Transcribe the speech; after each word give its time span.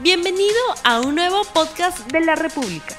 Bienvenido 0.00 0.60
a 0.84 1.00
un 1.00 1.16
nuevo 1.16 1.42
podcast 1.52 2.06
de 2.12 2.20
la 2.20 2.36
República. 2.36 2.96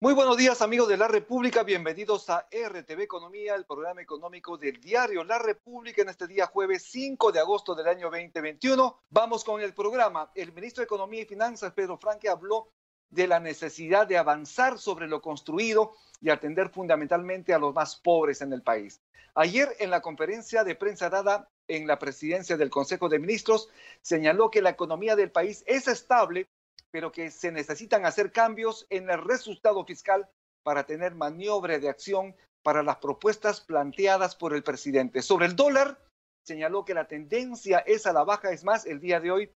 Muy 0.00 0.14
buenos 0.14 0.38
días 0.38 0.62
amigos 0.62 0.88
de 0.88 0.96
la 0.96 1.08
República, 1.08 1.62
bienvenidos 1.62 2.30
a 2.30 2.48
RTV 2.50 3.02
Economía, 3.02 3.54
el 3.54 3.66
programa 3.66 4.00
económico 4.00 4.56
del 4.56 4.80
diario 4.80 5.24
La 5.24 5.38
República 5.38 6.00
en 6.00 6.08
este 6.08 6.26
día 6.26 6.46
jueves 6.46 6.84
5 6.90 7.32
de 7.32 7.40
agosto 7.40 7.74
del 7.74 7.86
año 7.86 8.10
2021. 8.10 9.02
Vamos 9.10 9.44
con 9.44 9.60
el 9.60 9.74
programa. 9.74 10.30
El 10.34 10.54
ministro 10.54 10.80
de 10.80 10.86
Economía 10.86 11.20
y 11.20 11.26
Finanzas, 11.26 11.74
Pedro 11.74 11.98
Franque, 11.98 12.30
habló 12.30 12.70
de 13.10 13.26
la 13.26 13.40
necesidad 13.40 14.06
de 14.06 14.18
avanzar 14.18 14.78
sobre 14.78 15.06
lo 15.06 15.20
construido 15.22 15.92
y 16.20 16.30
atender 16.30 16.70
fundamentalmente 16.70 17.54
a 17.54 17.58
los 17.58 17.74
más 17.74 17.96
pobres 17.96 18.40
en 18.40 18.52
el 18.52 18.62
país. 18.62 19.00
Ayer 19.34 19.68
en 19.78 19.90
la 19.90 20.00
conferencia 20.00 20.64
de 20.64 20.74
prensa 20.74 21.10
dada 21.10 21.48
en 21.68 21.86
la 21.86 21.98
presidencia 21.98 22.56
del 22.56 22.70
Consejo 22.70 23.08
de 23.08 23.18
Ministros, 23.18 23.68
señaló 24.02 24.50
que 24.50 24.62
la 24.62 24.70
economía 24.70 25.16
del 25.16 25.30
país 25.30 25.64
es 25.66 25.88
estable, 25.88 26.46
pero 26.90 27.10
que 27.10 27.30
se 27.30 27.50
necesitan 27.50 28.06
hacer 28.06 28.32
cambios 28.32 28.86
en 28.90 29.10
el 29.10 29.22
resultado 29.22 29.84
fiscal 29.84 30.28
para 30.62 30.84
tener 30.84 31.14
maniobra 31.14 31.78
de 31.78 31.88
acción 31.88 32.36
para 32.62 32.82
las 32.82 32.96
propuestas 32.96 33.60
planteadas 33.60 34.36
por 34.36 34.54
el 34.54 34.62
presidente. 34.62 35.22
Sobre 35.22 35.46
el 35.46 35.56
dólar, 35.56 35.98
señaló 36.42 36.84
que 36.84 36.94
la 36.94 37.06
tendencia 37.06 37.78
es 37.80 38.06
a 38.06 38.12
la 38.12 38.24
baja, 38.24 38.52
es 38.52 38.64
más, 38.64 38.86
el 38.86 39.00
día 39.00 39.20
de 39.20 39.30
hoy 39.30 39.50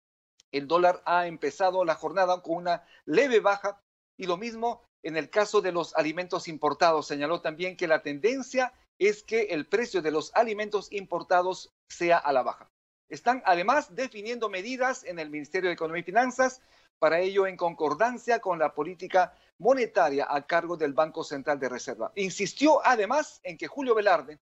el 0.51 0.67
dólar 0.67 1.01
ha 1.05 1.27
empezado 1.27 1.85
la 1.85 1.95
jornada 1.95 2.41
con 2.41 2.55
una 2.55 2.83
leve 3.05 3.39
baja 3.39 3.81
y 4.17 4.25
lo 4.25 4.37
mismo 4.37 4.83
en 5.03 5.15
el 5.15 5.29
caso 5.29 5.61
de 5.61 5.71
los 5.71 5.95
alimentos 5.95 6.47
importados. 6.47 7.07
Señaló 7.07 7.41
también 7.41 7.77
que 7.77 7.87
la 7.87 8.01
tendencia 8.01 8.73
es 8.97 9.23
que 9.23 9.43
el 9.43 9.65
precio 9.67 10.01
de 10.01 10.11
los 10.11 10.31
alimentos 10.35 10.91
importados 10.91 11.73
sea 11.87 12.17
a 12.17 12.33
la 12.33 12.43
baja. 12.43 12.69
Están 13.07 13.41
además 13.45 13.95
definiendo 13.95 14.49
medidas 14.49 15.03
en 15.03 15.19
el 15.19 15.29
Ministerio 15.29 15.69
de 15.69 15.73
Economía 15.73 16.01
y 16.01 16.03
Finanzas, 16.03 16.61
para 16.99 17.19
ello 17.19 17.47
en 17.47 17.55
concordancia 17.55 18.39
con 18.39 18.59
la 18.59 18.73
política 18.73 19.33
monetaria 19.57 20.27
a 20.29 20.45
cargo 20.45 20.75
del 20.75 20.93
Banco 20.93 21.23
Central 21.23 21.59
de 21.59 21.69
Reserva. 21.69 22.11
Insistió 22.15 22.85
además 22.85 23.39
en 23.43 23.57
que 23.57 23.67
Julio 23.67 23.95
Velarde 23.95 24.39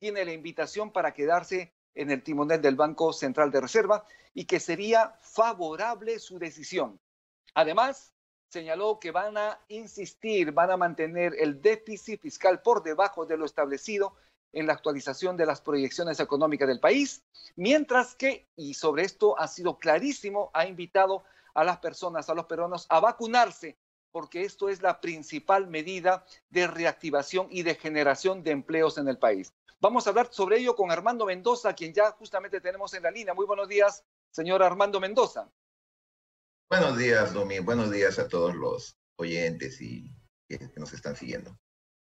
tiene 0.00 0.24
la 0.24 0.32
invitación 0.32 0.90
para 0.90 1.14
quedarse 1.14 1.72
en 1.94 2.10
el 2.10 2.22
timonel 2.22 2.60
del 2.60 2.76
Banco 2.76 3.12
Central 3.12 3.50
de 3.50 3.60
Reserva 3.60 4.04
y 4.34 4.44
que 4.44 4.60
sería 4.60 5.16
favorable 5.20 6.18
su 6.18 6.38
decisión. 6.38 7.00
Además, 7.54 8.12
señaló 8.48 8.98
que 8.98 9.10
van 9.10 9.36
a 9.36 9.58
insistir, 9.68 10.52
van 10.52 10.70
a 10.70 10.76
mantener 10.76 11.34
el 11.38 11.60
déficit 11.60 12.20
fiscal 12.20 12.62
por 12.62 12.82
debajo 12.82 13.26
de 13.26 13.36
lo 13.36 13.44
establecido 13.44 14.14
en 14.52 14.66
la 14.66 14.72
actualización 14.72 15.36
de 15.36 15.46
las 15.46 15.60
proyecciones 15.60 16.18
económicas 16.18 16.66
del 16.66 16.80
país, 16.80 17.22
mientras 17.54 18.14
que, 18.16 18.48
y 18.56 18.74
sobre 18.74 19.04
esto 19.04 19.38
ha 19.38 19.46
sido 19.46 19.78
clarísimo, 19.78 20.50
ha 20.52 20.66
invitado 20.66 21.22
a 21.54 21.64
las 21.64 21.78
personas, 21.78 22.28
a 22.28 22.34
los 22.34 22.46
peruanos, 22.46 22.86
a 22.88 23.00
vacunarse, 23.00 23.76
porque 24.12 24.42
esto 24.42 24.68
es 24.68 24.82
la 24.82 25.00
principal 25.00 25.66
medida 25.66 26.24
de 26.48 26.66
reactivación 26.66 27.48
y 27.50 27.62
de 27.62 27.74
generación 27.74 28.42
de 28.42 28.50
empleos 28.50 28.98
en 28.98 29.08
el 29.08 29.18
país. 29.18 29.52
Vamos 29.80 30.06
a 30.06 30.10
hablar 30.10 30.28
sobre 30.30 30.58
ello 30.58 30.76
con 30.76 30.90
Armando 30.90 31.24
Mendoza, 31.24 31.74
quien 31.74 31.94
ya 31.94 32.10
justamente 32.12 32.60
tenemos 32.60 32.92
en 32.94 33.02
la 33.02 33.10
línea. 33.10 33.34
Muy 33.34 33.46
buenos 33.46 33.68
días, 33.68 34.04
señor 34.30 34.62
Armando 34.62 35.00
Mendoza. 35.00 35.50
Buenos 36.68 36.98
días, 36.98 37.32
Domi. 37.32 37.58
Buenos 37.60 37.90
días 37.90 38.18
a 38.18 38.28
todos 38.28 38.54
los 38.54 38.96
oyentes 39.16 39.80
y 39.80 40.12
que 40.46 40.58
nos 40.76 40.92
están 40.92 41.16
siguiendo. 41.16 41.56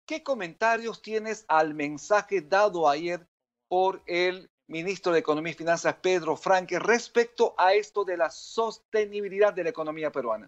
¿Qué 0.06 0.22
comentarios 0.22 1.02
tienes 1.02 1.44
al 1.48 1.74
mensaje 1.74 2.40
dado 2.40 2.88
ayer 2.88 3.28
por 3.68 4.02
el 4.06 4.50
ministro 4.66 5.12
de 5.12 5.18
Economía 5.18 5.52
y 5.52 5.56
Finanzas, 5.56 5.96
Pedro 6.00 6.36
Franque, 6.36 6.78
respecto 6.78 7.54
a 7.58 7.74
esto 7.74 8.04
de 8.04 8.16
la 8.16 8.30
sostenibilidad 8.30 9.52
de 9.52 9.64
la 9.64 9.70
economía 9.70 10.10
peruana? 10.10 10.46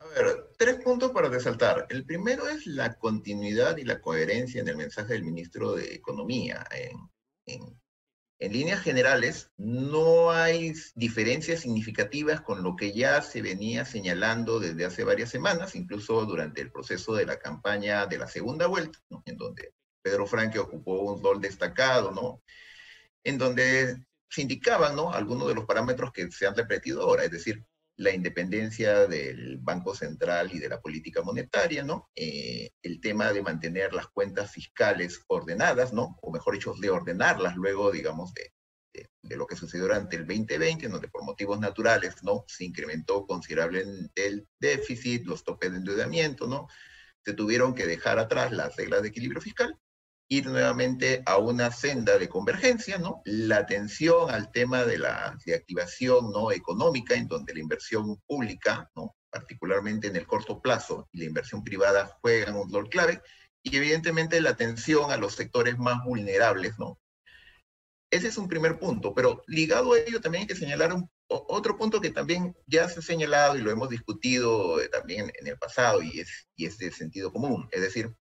A 0.00 0.06
ver, 0.06 0.50
tres 0.56 0.76
puntos 0.76 1.10
para 1.10 1.28
resaltar. 1.28 1.86
El 1.90 2.04
primero 2.04 2.48
es 2.48 2.66
la 2.66 2.94
continuidad 2.94 3.76
y 3.76 3.84
la 3.84 4.00
coherencia 4.00 4.60
en 4.60 4.68
el 4.68 4.76
mensaje 4.76 5.14
del 5.14 5.24
ministro 5.24 5.72
de 5.72 5.94
Economía. 5.94 6.64
En, 7.46 7.80
líneas 8.40 8.80
generales, 8.80 9.50
no 9.56 10.30
hay 10.30 10.72
diferencias 10.94 11.60
significativas 11.60 12.40
con 12.40 12.62
lo 12.62 12.76
que 12.76 12.92
ya 12.92 13.20
se 13.22 13.42
venía 13.42 13.84
señalando 13.84 14.60
desde 14.60 14.84
hace 14.84 15.02
varias 15.02 15.30
semanas, 15.30 15.74
incluso 15.74 16.24
durante 16.24 16.60
el 16.60 16.70
proceso 16.70 17.14
de 17.14 17.26
la 17.26 17.40
campaña 17.40 18.06
de 18.06 18.18
la 18.18 18.28
segunda 18.28 18.68
vuelta, 18.68 19.00
en 19.24 19.36
donde 19.36 19.74
Pedro 20.00 20.26
Franque 20.26 20.60
ocupó 20.60 21.00
un 21.00 21.22
rol 21.22 21.40
destacado, 21.40 22.12
¿no? 22.12 22.40
en 23.24 23.38
donde 23.38 24.04
se 24.30 24.42
indicaban 24.42 24.96
¿no? 24.96 25.12
algunos 25.12 25.48
de 25.48 25.54
los 25.54 25.64
parámetros 25.64 26.12
que 26.12 26.30
se 26.30 26.46
han 26.46 26.54
repetido 26.54 27.02
ahora, 27.02 27.24
es 27.24 27.30
decir, 27.30 27.64
la 27.98 28.12
independencia 28.12 29.06
del 29.08 29.58
Banco 29.58 29.94
Central 29.94 30.50
y 30.52 30.60
de 30.60 30.68
la 30.68 30.80
política 30.80 31.20
monetaria, 31.22 31.82
¿no? 31.82 32.08
Eh, 32.14 32.70
el 32.80 33.00
tema 33.00 33.32
de 33.32 33.42
mantener 33.42 33.92
las 33.92 34.06
cuentas 34.06 34.52
fiscales 34.52 35.20
ordenadas, 35.26 35.92
¿no? 35.92 36.16
O 36.22 36.32
mejor 36.32 36.54
dicho, 36.54 36.74
de 36.80 36.90
ordenarlas 36.90 37.56
luego, 37.56 37.90
digamos, 37.90 38.32
de, 38.34 38.52
de, 39.22 39.36
lo 39.36 39.48
que 39.48 39.56
sucedió 39.56 39.86
durante 39.86 40.16
el 40.16 40.26
2020, 40.26 40.86
en 40.86 40.92
donde 40.92 41.08
por 41.08 41.24
motivos 41.24 41.58
naturales, 41.58 42.22
¿no? 42.22 42.44
Se 42.46 42.64
incrementó 42.64 43.26
considerablemente 43.26 44.26
el 44.26 44.48
déficit, 44.60 45.26
los 45.26 45.42
topes 45.42 45.72
de 45.72 45.78
endeudamiento, 45.78 46.46
¿no? 46.46 46.68
Se 47.24 47.34
tuvieron 47.34 47.74
que 47.74 47.86
dejar 47.86 48.20
atrás 48.20 48.52
las 48.52 48.76
reglas 48.76 49.02
de 49.02 49.08
equilibrio 49.08 49.40
fiscal 49.40 49.76
ir 50.28 50.46
nuevamente 50.46 51.22
a 51.24 51.38
una 51.38 51.70
senda 51.70 52.18
de 52.18 52.28
convergencia, 52.28 52.98
¿no? 52.98 53.22
La 53.24 53.58
atención 53.58 54.30
al 54.30 54.52
tema 54.52 54.84
de 54.84 54.98
la 54.98 55.36
reactivación 55.44 56.30
¿no? 56.30 56.52
económica, 56.52 57.14
en 57.14 57.28
donde 57.28 57.54
la 57.54 57.60
inversión 57.60 58.20
pública, 58.26 58.90
¿no? 58.94 59.16
particularmente 59.30 60.06
en 60.08 60.16
el 60.16 60.26
corto 60.26 60.60
plazo, 60.60 61.08
y 61.12 61.18
la 61.18 61.24
inversión 61.24 61.62
privada 61.62 62.18
juegan 62.20 62.56
un 62.56 62.72
rol 62.72 62.88
clave, 62.88 63.20
y 63.62 63.76
evidentemente 63.76 64.40
la 64.40 64.50
atención 64.50 65.10
a 65.10 65.16
los 65.16 65.34
sectores 65.34 65.78
más 65.78 66.02
vulnerables, 66.04 66.78
¿no? 66.78 66.98
Ese 68.10 68.28
es 68.28 68.38
un 68.38 68.48
primer 68.48 68.78
punto, 68.78 69.12
pero 69.12 69.42
ligado 69.46 69.92
a 69.92 69.98
ello 69.98 70.20
también 70.20 70.42
hay 70.42 70.46
que 70.46 70.54
señalar 70.54 70.94
un, 70.94 71.10
otro 71.28 71.76
punto 71.76 72.00
que 72.00 72.08
también 72.08 72.56
ya 72.66 72.88
se 72.88 73.00
ha 73.00 73.02
señalado 73.02 73.58
y 73.58 73.60
lo 73.60 73.70
hemos 73.70 73.90
discutido 73.90 74.80
eh, 74.80 74.88
también 74.88 75.30
en 75.38 75.46
el 75.46 75.58
pasado 75.58 76.02
y 76.02 76.20
es, 76.20 76.48
y 76.56 76.64
es 76.64 76.78
de 76.78 76.90
sentido 76.90 77.30
común, 77.30 77.68
es 77.70 77.82
decir, 77.82 78.14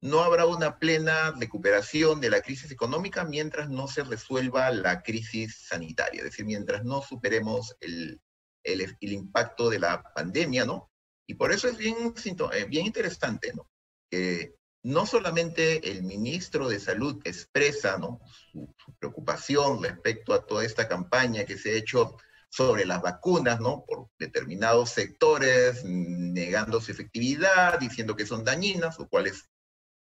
no 0.00 0.20
habrá 0.20 0.46
una 0.46 0.78
plena 0.78 1.32
recuperación 1.32 2.20
de 2.20 2.30
la 2.30 2.40
crisis 2.40 2.70
económica 2.70 3.24
mientras 3.24 3.68
no 3.68 3.88
se 3.88 4.04
resuelva 4.04 4.70
la 4.70 5.02
crisis 5.02 5.66
sanitaria, 5.68 6.18
es 6.18 6.24
decir, 6.24 6.44
mientras 6.44 6.84
no 6.84 7.02
superemos 7.02 7.76
el, 7.80 8.20
el, 8.62 8.96
impacto 9.00 9.70
de 9.70 9.80
la 9.80 10.02
pandemia, 10.14 10.64
¿no? 10.64 10.90
Y 11.26 11.34
por 11.34 11.52
eso 11.52 11.68
es 11.68 11.76
bien, 11.76 12.14
eh, 12.52 12.64
bien 12.68 12.86
interesante, 12.86 13.52
¿no? 13.54 13.68
Que 14.10 14.54
no 14.84 15.04
solamente 15.04 15.90
el 15.90 16.04
ministro 16.04 16.68
de 16.68 16.78
Salud 16.78 17.20
expresa 17.24 17.98
¿no? 17.98 18.20
su, 18.52 18.72
su, 18.78 18.94
preocupación 18.94 19.82
respecto 19.82 20.32
a 20.32 20.46
toda 20.46 20.64
esta 20.64 20.88
campaña 20.88 21.44
que 21.44 21.58
se 21.58 21.72
ha 21.72 21.76
hecho 21.76 22.16
sobre 22.48 22.86
las 22.86 23.02
vacunas, 23.02 23.60
¿no? 23.60 23.84
Por 23.84 24.08
determinados 24.18 24.90
sectores, 24.90 25.84
negando 25.84 26.80
su 26.80 26.92
efectividad, 26.92 27.78
diciendo 27.78 28.16
que 28.16 28.24
son 28.24 28.44
dañinas, 28.44 28.98
lo 28.98 29.08
cual 29.08 29.26
es 29.26 29.48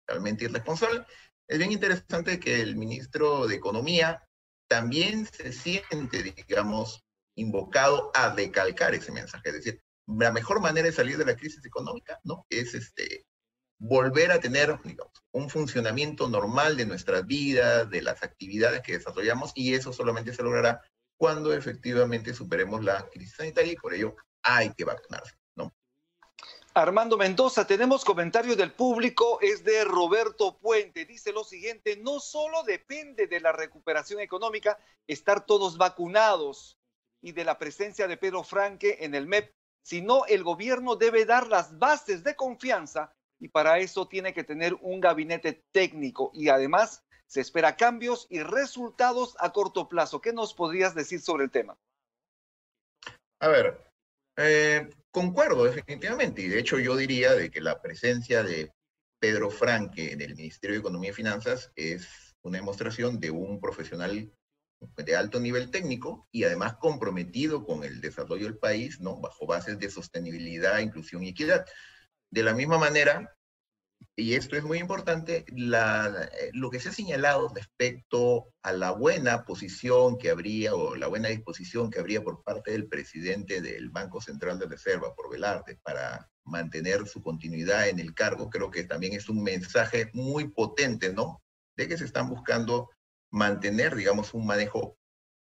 realmente 0.06 0.44
irresponsable. 0.44 1.04
Es 1.48 1.58
bien 1.58 1.72
interesante 1.72 2.40
que 2.40 2.60
el 2.60 2.76
ministro 2.76 3.46
de 3.46 3.56
Economía 3.56 4.22
también 4.68 5.26
se 5.26 5.52
siente, 5.52 6.22
digamos, 6.22 7.04
invocado 7.36 8.10
a 8.14 8.34
recalcar 8.34 8.94
ese 8.94 9.12
mensaje. 9.12 9.48
Es 9.50 9.54
decir, 9.54 9.82
la 10.06 10.32
mejor 10.32 10.60
manera 10.60 10.86
de 10.86 10.92
salir 10.92 11.18
de 11.18 11.24
la 11.24 11.36
crisis 11.36 11.64
económica, 11.64 12.18
¿no? 12.24 12.46
Es 12.48 12.74
este, 12.74 13.26
volver 13.78 14.32
a 14.32 14.40
tener, 14.40 14.78
digamos, 14.82 15.12
un 15.32 15.50
funcionamiento 15.50 16.28
normal 16.28 16.76
de 16.76 16.86
nuestra 16.86 17.22
vida, 17.22 17.84
de 17.84 18.02
las 18.02 18.22
actividades 18.22 18.82
que 18.82 18.98
desarrollamos, 18.98 19.52
y 19.54 19.74
eso 19.74 19.92
solamente 19.92 20.32
se 20.32 20.42
logrará 20.42 20.80
cuando 21.18 21.52
efectivamente 21.52 22.34
superemos 22.34 22.84
la 22.84 23.08
crisis 23.08 23.36
sanitaria 23.36 23.72
y 23.72 23.76
por 23.76 23.94
ello 23.94 24.16
hay 24.42 24.72
que 24.74 24.84
vacunarse. 24.84 25.34
Armando 26.76 27.16
Mendoza, 27.16 27.66
tenemos 27.66 28.04
comentarios 28.04 28.58
del 28.58 28.70
público, 28.70 29.38
es 29.40 29.64
de 29.64 29.82
Roberto 29.82 30.58
Puente. 30.58 31.06
Dice 31.06 31.32
lo 31.32 31.42
siguiente, 31.42 31.96
no 31.96 32.20
solo 32.20 32.64
depende 32.64 33.26
de 33.26 33.40
la 33.40 33.50
recuperación 33.50 34.20
económica 34.20 34.78
estar 35.06 35.46
todos 35.46 35.78
vacunados 35.78 36.78
y 37.22 37.32
de 37.32 37.46
la 37.46 37.56
presencia 37.56 38.06
de 38.06 38.18
Pedro 38.18 38.44
Franque 38.44 38.98
en 39.00 39.14
el 39.14 39.26
MEP, 39.26 39.54
sino 39.80 40.26
el 40.26 40.44
gobierno 40.44 40.96
debe 40.96 41.24
dar 41.24 41.46
las 41.46 41.78
bases 41.78 42.22
de 42.22 42.36
confianza 42.36 43.10
y 43.38 43.48
para 43.48 43.78
eso 43.78 44.06
tiene 44.06 44.34
que 44.34 44.44
tener 44.44 44.74
un 44.82 45.00
gabinete 45.00 45.64
técnico 45.72 46.30
y 46.34 46.50
además 46.50 47.02
se 47.26 47.40
espera 47.40 47.76
cambios 47.76 48.26
y 48.28 48.42
resultados 48.42 49.34
a 49.38 49.50
corto 49.50 49.88
plazo. 49.88 50.20
¿Qué 50.20 50.34
nos 50.34 50.52
podrías 50.52 50.94
decir 50.94 51.22
sobre 51.22 51.44
el 51.44 51.50
tema? 51.50 51.78
A 53.40 53.48
ver, 53.48 53.80
eh, 54.36 54.90
concuerdo 55.16 55.64
definitivamente, 55.64 56.42
y 56.42 56.48
de 56.48 56.58
hecho 56.58 56.78
yo 56.78 56.94
diría 56.94 57.32
de 57.32 57.50
que 57.50 57.62
la 57.62 57.80
presencia 57.80 58.42
de 58.42 58.70
Pedro 59.18 59.50
Franque 59.50 60.12
en 60.12 60.20
el 60.20 60.36
Ministerio 60.36 60.74
de 60.74 60.80
Economía 60.80 61.08
y 61.08 61.14
Finanzas 61.14 61.72
es 61.74 62.36
una 62.42 62.58
demostración 62.58 63.18
de 63.18 63.30
un 63.30 63.58
profesional 63.58 64.30
de 64.94 65.16
alto 65.16 65.40
nivel 65.40 65.70
técnico 65.70 66.28
y 66.30 66.44
además 66.44 66.74
comprometido 66.74 67.64
con 67.64 67.82
el 67.82 68.02
desarrollo 68.02 68.44
del 68.44 68.58
país, 68.58 69.00
¿no? 69.00 69.18
Bajo 69.18 69.46
bases 69.46 69.78
de 69.78 69.88
sostenibilidad, 69.88 70.80
inclusión 70.80 71.22
y 71.22 71.30
equidad. 71.30 71.64
De 72.30 72.42
la 72.42 72.52
misma 72.52 72.76
manera, 72.76 73.35
y 74.18 74.34
esto 74.34 74.56
es 74.56 74.64
muy 74.64 74.78
importante, 74.78 75.44
eh, 75.46 76.50
lo 76.54 76.70
que 76.70 76.80
se 76.80 76.88
ha 76.88 76.92
señalado 76.92 77.52
respecto 77.54 78.48
a 78.62 78.72
la 78.72 78.92
buena 78.92 79.44
posición 79.44 80.16
que 80.16 80.30
habría 80.30 80.74
o 80.74 80.96
la 80.96 81.06
buena 81.06 81.28
disposición 81.28 81.90
que 81.90 81.98
habría 81.98 82.24
por 82.24 82.42
parte 82.42 82.70
del 82.70 82.88
presidente 82.88 83.60
del 83.60 83.90
Banco 83.90 84.22
Central 84.22 84.58
de 84.58 84.68
Reserva, 84.68 85.14
por 85.14 85.30
Velarde, 85.30 85.78
para 85.82 86.30
mantener 86.44 87.06
su 87.06 87.22
continuidad 87.22 87.90
en 87.90 87.98
el 87.98 88.14
cargo, 88.14 88.48
creo 88.48 88.70
que 88.70 88.84
también 88.84 89.12
es 89.12 89.28
un 89.28 89.42
mensaje 89.42 90.10
muy 90.14 90.48
potente, 90.48 91.12
¿no? 91.12 91.42
De 91.76 91.86
que 91.86 91.98
se 91.98 92.06
están 92.06 92.30
buscando 92.30 92.88
mantener, 93.30 93.94
digamos, 93.94 94.32
un 94.32 94.46
manejo 94.46 94.96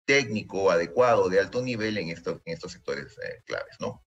técnico 0.05 0.69
adecuado 0.69 1.27
de 1.27 1.39
alto 1.39 1.63
nivel 1.63 1.97
en 1.97 2.09
estos, 2.09 2.39
en 2.45 2.53
estos 2.53 2.73
sectores 2.73 3.17
eh, 3.17 3.41
claves, 3.45 3.77
¿no? 3.79 4.03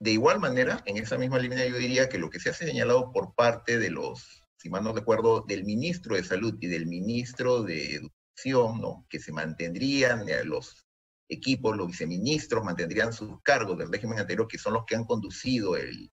De 0.00 0.12
igual 0.12 0.40
manera, 0.40 0.82
en 0.86 0.96
esa 0.96 1.18
misma 1.18 1.38
línea 1.38 1.66
yo 1.66 1.76
diría 1.76 2.08
que 2.08 2.18
lo 2.18 2.30
que 2.30 2.40
se 2.40 2.48
ha 2.48 2.54
señalado 2.54 3.12
por 3.12 3.34
parte 3.34 3.78
de 3.78 3.90
los, 3.90 4.42
si 4.56 4.70
mal 4.70 4.82
no 4.82 4.94
recuerdo, 4.94 5.44
del 5.46 5.64
ministro 5.64 6.16
de 6.16 6.24
Salud 6.24 6.56
y 6.58 6.68
del 6.68 6.86
ministro 6.86 7.62
de 7.62 7.96
Educación, 7.96 8.80
¿no? 8.80 9.06
que 9.10 9.20
se 9.20 9.30
mantendrían 9.30 10.26
eh, 10.26 10.42
los 10.44 10.86
equipos, 11.28 11.76
los 11.76 11.88
viceministros 11.88 12.64
mantendrían 12.64 13.12
sus 13.12 13.42
cargos 13.42 13.76
del 13.76 13.92
régimen 13.92 14.18
anterior, 14.18 14.48
que 14.48 14.56
son 14.56 14.72
los 14.72 14.86
que 14.86 14.96
han 14.96 15.04
conducido 15.04 15.76
el, 15.76 16.10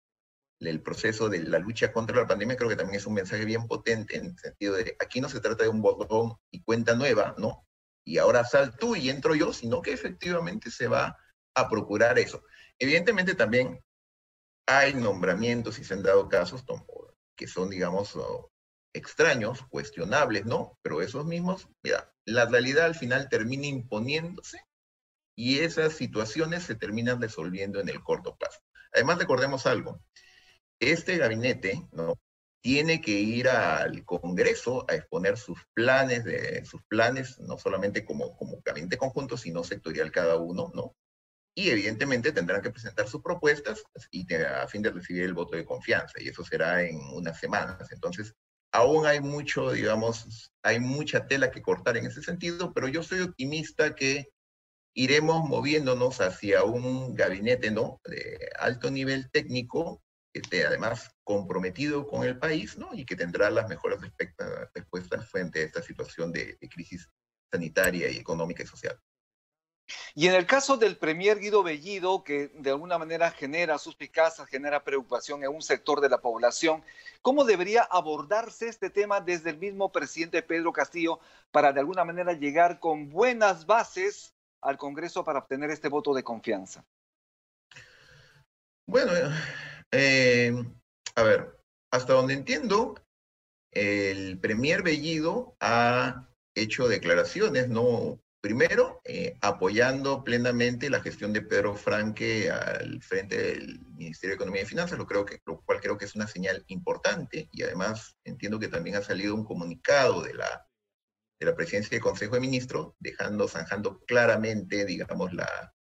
el 0.60 0.82
proceso 0.82 1.30
de 1.30 1.44
la 1.44 1.60
lucha 1.60 1.94
contra 1.94 2.18
la 2.18 2.28
pandemia, 2.28 2.58
creo 2.58 2.70
que 2.70 2.76
también 2.76 3.00
es 3.00 3.08
un 3.08 3.14
mensaje 3.14 3.46
bien 3.46 3.68
potente 3.68 4.18
en 4.18 4.26
el 4.26 4.38
sentido 4.38 4.76
de 4.76 4.98
aquí 5.00 5.22
no 5.22 5.30
se 5.30 5.40
trata 5.40 5.64
de 5.64 5.70
un 5.70 5.82
botón 5.82 6.34
y 6.52 6.62
cuenta 6.62 6.94
nueva, 6.94 7.36
¿no? 7.38 7.66
Y 8.04 8.18
ahora 8.18 8.44
sal 8.44 8.76
tú 8.78 8.98
y 8.98 9.10
entro 9.10 9.34
yo, 9.34 9.54
sino 9.54 9.82
que 9.82 9.94
efectivamente 9.94 10.72
se 10.72 10.88
va 10.88 11.18
a 11.58 11.70
procurar 11.70 12.20
eso. 12.20 12.44
Evidentemente 12.78 13.34
también 13.34 13.84
hay 14.68 14.94
nombramientos 14.94 15.80
y 15.80 15.84
se 15.84 15.96
han 15.96 16.04
dado 16.04 16.30
casos 16.30 16.64
que 17.36 17.48
son, 17.48 17.70
digamos, 17.70 18.16
extraños, 18.94 19.64
cuestionables, 19.70 20.46
¿no? 20.46 20.78
Pero 20.82 21.02
esos 21.02 21.26
mismos, 21.26 21.68
mira, 21.82 22.14
la 22.26 22.46
realidad 22.46 22.86
al 22.86 22.96
final 22.96 23.30
termina 23.30 23.66
imponiéndose 23.66 24.62
y 25.36 25.60
esas 25.60 25.94
situaciones 25.94 26.64
se 26.64 26.76
terminan 26.76 27.22
resolviendo 27.22 27.80
en 27.80 27.90
el 27.90 28.04
corto 28.04 28.36
plazo. 28.38 28.60
Además, 28.94 29.18
recordemos 29.18 29.66
algo, 29.66 30.02
este 30.80 31.18
gabinete, 31.18 31.88
¿no? 31.92 32.16
Tiene 32.62 33.02
que 33.02 33.12
ir 33.12 33.50
al 33.50 34.04
Congreso 34.04 34.86
a 34.90 34.96
exponer 34.96 35.38
sus 35.38 35.60
planes, 35.74 36.24
de, 36.24 36.66
sus 36.66 36.84
planes, 36.84 37.40
no 37.40 37.58
solamente 37.58 38.04
como, 38.04 38.36
como 38.36 38.62
gabinete 38.64 38.98
conjunto, 38.98 39.38
sino 39.38 39.64
sectorial 39.64 40.12
cada 40.12 40.36
uno, 40.38 40.72
¿no? 40.76 40.96
Y 41.58 41.72
evidentemente 41.72 42.32
tendrán 42.32 42.62
que 42.62 42.70
presentar 42.70 43.08
sus 43.08 43.24
propuestas 43.24 43.82
y 44.12 44.32
a 44.36 44.68
fin 44.68 44.84
de 44.84 44.92
recibir 44.92 45.24
el 45.24 45.34
voto 45.34 45.58
de 45.58 45.66
confianza, 45.66 46.22
y 46.22 46.28
eso 46.28 46.44
será 46.44 46.84
en 46.84 47.00
unas 47.16 47.40
semanas. 47.40 47.92
Entonces, 47.92 48.36
aún 48.72 49.08
hay 49.08 49.22
mucho, 49.22 49.72
digamos, 49.72 50.52
hay 50.62 50.80
mucha 50.80 51.26
tela 51.26 51.50
que 51.50 51.64
cortar 51.64 51.98
en 51.98 52.06
ese 52.06 52.22
sentido, 52.22 52.74
pero 52.76 52.88
yo 52.88 53.02
soy 53.02 53.22
optimista 53.22 53.96
que 53.96 54.28
iremos 54.96 55.50
moviéndonos 55.50 56.22
hacia 56.22 56.64
un 56.64 57.16
gabinete, 57.16 57.72
¿no?, 57.72 58.00
de 58.06 58.52
alto 58.60 58.92
nivel 58.92 59.32
técnico, 59.32 60.04
que 60.32 60.42
esté 60.42 60.64
además 60.64 61.10
comprometido 61.24 62.06
con 62.06 62.24
el 62.24 62.38
país, 62.38 62.78
¿no?, 62.78 62.94
y 62.94 63.04
que 63.04 63.16
tendrá 63.16 63.50
las 63.50 63.68
mejores 63.68 64.00
respuestas 64.76 65.28
frente 65.32 65.62
a 65.62 65.64
esta 65.64 65.82
situación 65.82 66.32
de 66.32 66.56
crisis 66.70 67.10
sanitaria 67.52 68.12
y 68.12 68.18
económica 68.18 68.62
y 68.62 68.68
social. 68.68 69.00
Y 70.16 70.28
en 70.28 70.36
el 70.36 70.46
caso 70.46 70.78
del 70.78 70.98
Premier 70.98 71.40
Guido 71.40 71.64
Bellido, 71.64 72.24
que 72.24 72.50
de 72.56 72.72
alguna 72.72 72.98
manera 72.98 73.32
genera 73.32 73.78
suspicacias, 73.78 74.48
genera 74.48 74.84
preocupación 74.84 75.44
en 75.44 75.50
un 75.50 75.62
sector 75.62 76.02
de 76.02 76.10
la 76.10 76.20
población, 76.20 76.84
¿cómo 77.22 77.46
debería 77.46 77.84
abordarse 77.84 78.68
este 78.68 78.90
tema 78.90 79.22
desde 79.22 79.52
el 79.52 79.58
mismo 79.58 79.92
presidente 79.92 80.42
Pedro 80.42 80.74
Castillo 80.74 81.20
para 81.52 81.72
de 81.72 81.80
alguna 81.80 82.04
manera 82.04 82.34
llegar 82.34 82.80
con 82.80 83.10
buenas 83.10 83.66
bases 83.66 84.34
al 84.62 84.78
Congreso 84.78 85.24
para 85.24 85.40
obtener 85.40 85.70
este 85.70 85.88
voto 85.88 86.14
de 86.14 86.24
confianza? 86.24 86.84
Bueno, 88.88 89.12
eh, 89.92 90.54
a 91.16 91.24
ver, 91.24 91.58
hasta 91.92 92.14
donde 92.14 92.34
entiendo, 92.34 92.96
el 93.72 94.40
Premier 94.40 94.82
Bellido 94.82 95.56
ha 95.60 96.28
hecho 96.56 96.88
declaraciones, 96.88 97.70
no 97.70 98.20
Primero, 98.48 99.02
eh, 99.04 99.38
apoyando 99.42 100.24
plenamente 100.24 100.90
la 100.90 101.02
gestión 101.02 101.34
de 101.34 101.42
Pedro 101.42 101.76
Franque 101.76 102.50
al 102.50 103.02
frente 103.02 103.36
del 103.36 103.86
Ministerio 103.88 104.32
de 104.32 104.36
Economía 104.36 104.62
y 104.62 104.66
Finanzas, 104.66 104.98
lo, 104.98 105.06
creo 105.06 105.26
que, 105.26 105.42
lo 105.46 105.60
cual 105.66 105.82
creo 105.82 105.98
que 105.98 106.06
es 106.06 106.16
una 106.16 106.28
señal 106.28 106.64
importante. 106.68 107.50
Y 107.52 107.64
además 107.64 108.16
entiendo 108.24 108.58
que 108.58 108.70
también 108.70 108.96
ha 108.96 109.02
salido 109.02 109.36
un 109.36 109.44
comunicado 109.44 110.22
de 110.22 110.34
la, 110.34 110.66
de 111.42 111.46
la 111.46 111.56
presidencia 111.58 111.90
del 111.90 112.00
Consejo 112.00 112.36
de 112.36 112.40
Ministros, 112.40 112.94
dejando, 113.00 113.50
zanjando 113.50 114.00
claramente, 114.06 114.86
digamos, 114.86 115.34
la, 115.34 115.76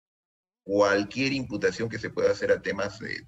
cualquier 0.62 1.32
imputación 1.32 1.88
que 1.88 1.98
se 1.98 2.10
pueda 2.10 2.30
hacer 2.30 2.52
a 2.52 2.62
temas 2.62 3.00
de, 3.00 3.26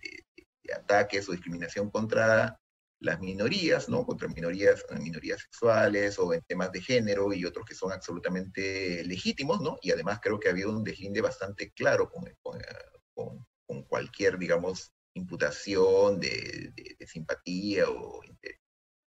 de 0.63 0.75
ataques 0.75 1.29
o 1.29 1.33
discriminación 1.33 1.91
contra 1.91 2.57
las 3.05 3.21
minorías, 3.21 3.89
¿no? 3.89 4.05
Contra 4.07 4.29
minorías, 4.29 4.85
minorías 4.99 5.43
sexuales 5.43 6.19
o 6.19 6.33
en 6.33 6.43
temas 6.43 6.73
de 6.73 6.81
género 6.81 7.33
y 7.33 7.45
otros 7.45 7.67
que 7.67 7.75
son 7.75 7.93
absolutamente 7.93 9.05
legítimos, 9.05 9.61
¿no? 9.61 9.79
Y 9.83 9.93
además 9.93 10.21
creo 10.23 10.41
que 10.41 10.49
ha 10.49 10.53
habido 10.53 10.71
un 10.71 10.83
deslinde 10.83 11.21
bastante 11.21 11.71
claro 11.73 12.11
con, 12.11 12.25
con, 12.43 13.47
con, 13.67 13.83
cualquier, 13.85 14.39
digamos, 14.39 14.93
imputación 15.15 16.19
de, 16.19 16.73
de, 16.99 17.07
simpatía 17.07 17.89
o 17.89 18.21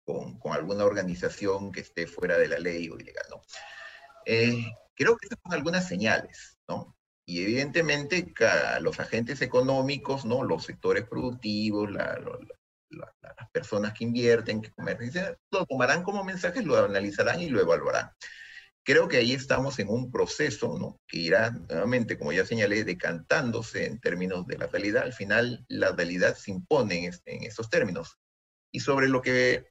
con, 0.05 0.39
con, 0.39 0.53
alguna 0.53 0.85
organización 0.85 1.73
que 1.73 1.81
esté 1.81 2.07
fuera 2.07 2.37
de 2.39 2.49
la 2.49 2.59
ley 2.59 2.89
o 2.91 2.99
ilegal, 2.99 3.25
¿no? 3.31 3.41
Eh, 4.27 4.67
creo 4.95 5.17
que 5.17 5.27
estas 5.27 5.39
son 5.43 5.55
algunas 5.55 5.89
señales, 5.89 6.59
¿no? 6.69 6.97
Y 7.25 7.43
evidentemente 7.43 8.33
los 8.81 9.01
agentes 9.01 9.41
económicos, 9.43 10.25
¿no? 10.25 10.45
Los 10.45 10.65
sectores 10.65 11.05
productivos, 11.09 11.91
la, 11.91 12.21
las 12.91 13.51
personas 13.53 13.93
que 13.93 14.05
invierten, 14.05 14.63
que 14.63 14.73
comercian, 14.73 15.37
lo 15.51 15.67
tomarán 15.67 16.03
como 16.03 16.25
mensajes, 16.25 16.65
lo 16.65 16.77
analizarán 16.77 17.41
y 17.41 17.49
lo 17.49 17.61
evaluarán. 17.61 18.11
Creo 18.85 19.09
que 19.09 19.17
ahí 19.17 19.33
estamos 19.33 19.81
en 19.81 19.89
un 19.89 20.13
proceso 20.13 20.79
¿no? 20.79 21.01
que 21.09 21.19
irá 21.19 21.51
nuevamente, 21.51 22.19
como 22.19 22.33
ya 22.33 22.47
señalé, 22.47 22.85
decantándose 22.85 23.87
en 23.87 24.01
términos 24.01 24.47
de 24.47 24.59
la 24.59 24.69
realidad. 24.69 25.03
Al 25.03 25.13
final, 25.13 25.65
la 25.69 25.91
realidad 25.91 26.37
se 26.37 26.53
impone 26.53 26.99
en, 26.99 27.05
este, 27.07 27.35
en 27.35 27.43
estos 27.43 27.69
términos. 27.69 28.19
Y 28.71 28.81
sobre 28.81 29.09
lo 29.09 29.23
que 29.23 29.67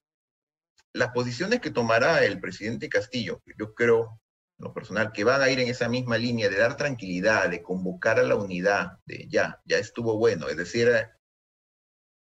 las 0.95 1.11
posiciones 1.11 1.59
que 1.59 1.71
tomará 1.71 2.23
el 2.23 2.39
presidente 2.39 2.87
Castillo, 2.87 3.41
yo 3.57 3.73
creo, 3.73 4.21
lo 4.57 4.73
personal, 4.73 5.11
que 5.11 5.25
van 5.25 5.41
a 5.41 5.49
ir 5.49 5.59
en 5.59 5.67
esa 5.67 5.89
misma 5.89 6.17
línea 6.17 6.49
de 6.49 6.57
dar 6.57 6.77
tranquilidad, 6.77 7.49
de 7.49 7.61
convocar 7.61 8.19
a 8.19 8.23
la 8.23 8.35
unidad, 8.35 8.99
de 9.05 9.27
ya, 9.29 9.61
ya 9.65 9.77
estuvo 9.77 10.17
bueno, 10.17 10.47
es 10.47 10.55
decir, 10.55 10.89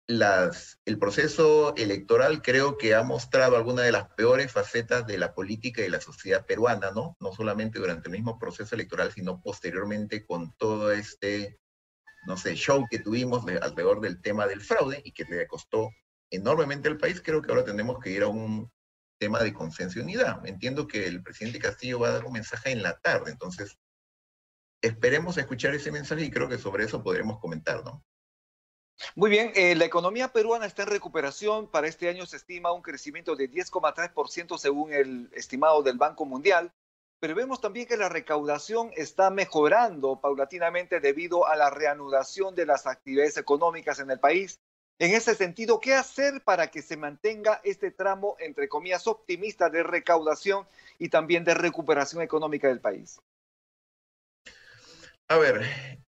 las, 0.09 0.79
el 0.85 0.97
proceso 0.97 1.75
electoral 1.75 2.41
creo 2.41 2.79
que 2.79 2.95
ha 2.95 3.03
mostrado 3.03 3.55
algunas 3.55 3.85
de 3.85 3.91
las 3.91 4.09
peores 4.15 4.51
facetas 4.51 5.05
de 5.05 5.19
la 5.19 5.35
política 5.35 5.81
y 5.81 5.83
de 5.83 5.91
la 5.91 6.01
sociedad 6.01 6.47
peruana, 6.47 6.89
¿no? 6.89 7.15
No 7.19 7.31
solamente 7.31 7.77
durante 7.77 8.09
el 8.09 8.13
mismo 8.13 8.39
proceso 8.39 8.73
electoral, 8.73 9.11
sino 9.11 9.39
posteriormente 9.39 10.25
con 10.25 10.51
todo 10.57 10.91
este, 10.91 11.59
no 12.25 12.37
sé, 12.37 12.55
show 12.55 12.87
que 12.89 12.97
tuvimos 12.97 13.45
alrededor 13.61 14.01
del 14.01 14.19
tema 14.19 14.47
del 14.47 14.61
fraude 14.61 14.99
y 15.05 15.11
que 15.11 15.25
le 15.25 15.45
costó 15.45 15.91
enormemente 16.31 16.89
al 16.89 16.97
país. 16.97 17.21
Creo 17.23 17.43
que 17.43 17.51
ahora 17.51 17.63
tenemos 17.63 17.99
que 17.99 18.09
ir 18.09 18.23
a 18.23 18.29
un 18.29 18.67
tema 19.19 19.43
de 19.43 19.53
consenso 19.53 19.99
y 19.99 20.01
unidad. 20.01 20.43
Entiendo 20.47 20.87
que 20.87 21.05
el 21.05 21.21
presidente 21.21 21.59
Castillo 21.59 21.99
va 21.99 22.07
a 22.07 22.13
dar 22.13 22.25
un 22.25 22.33
mensaje 22.33 22.71
en 22.71 22.81
la 22.81 22.99
tarde, 22.99 23.29
entonces 23.29 23.77
esperemos 24.81 25.37
escuchar 25.37 25.75
ese 25.75 25.91
mensaje 25.91 26.23
y 26.23 26.31
creo 26.31 26.49
que 26.49 26.57
sobre 26.57 26.85
eso 26.85 27.03
podremos 27.03 27.39
comentar, 27.39 27.83
¿no? 27.83 28.03
Muy 29.15 29.29
bien, 29.29 29.51
eh, 29.55 29.75
la 29.75 29.85
economía 29.85 30.31
peruana 30.31 30.65
está 30.65 30.83
en 30.83 30.89
recuperación. 30.89 31.67
Para 31.67 31.87
este 31.87 32.09
año 32.09 32.25
se 32.25 32.37
estima 32.37 32.71
un 32.71 32.81
crecimiento 32.81 33.35
de 33.35 33.49
10,3% 33.49 34.57
según 34.57 34.93
el 34.93 35.29
estimado 35.33 35.83
del 35.83 35.97
Banco 35.97 36.25
Mundial. 36.25 36.71
Pero 37.19 37.35
vemos 37.35 37.59
también 37.59 37.85
que 37.85 37.97
la 37.97 38.07
recaudación 38.07 38.91
está 38.95 39.29
mejorando 39.29 40.21
paulatinamente 40.21 40.99
debido 41.01 41.45
a 41.47 41.55
la 41.55 41.69
reanudación 41.69 42.55
de 42.55 42.65
las 42.65 42.87
actividades 42.87 43.37
económicas 43.37 43.99
en 43.99 44.09
el 44.11 44.19
país. 44.19 44.59
En 44.99 45.13
ese 45.13 45.35
sentido, 45.35 45.79
¿qué 45.79 45.93
hacer 45.93 46.43
para 46.43 46.67
que 46.67 46.81
se 46.81 46.97
mantenga 46.97 47.61
este 47.63 47.91
tramo, 47.91 48.35
entre 48.39 48.67
comillas, 48.67 49.07
optimista 49.07 49.69
de 49.69 49.83
recaudación 49.83 50.67
y 50.97 51.09
también 51.09 51.43
de 51.45 51.53
recuperación 51.53 52.21
económica 52.21 52.67
del 52.67 52.81
país? 52.81 53.19
A 55.31 55.37
ver, 55.37 55.61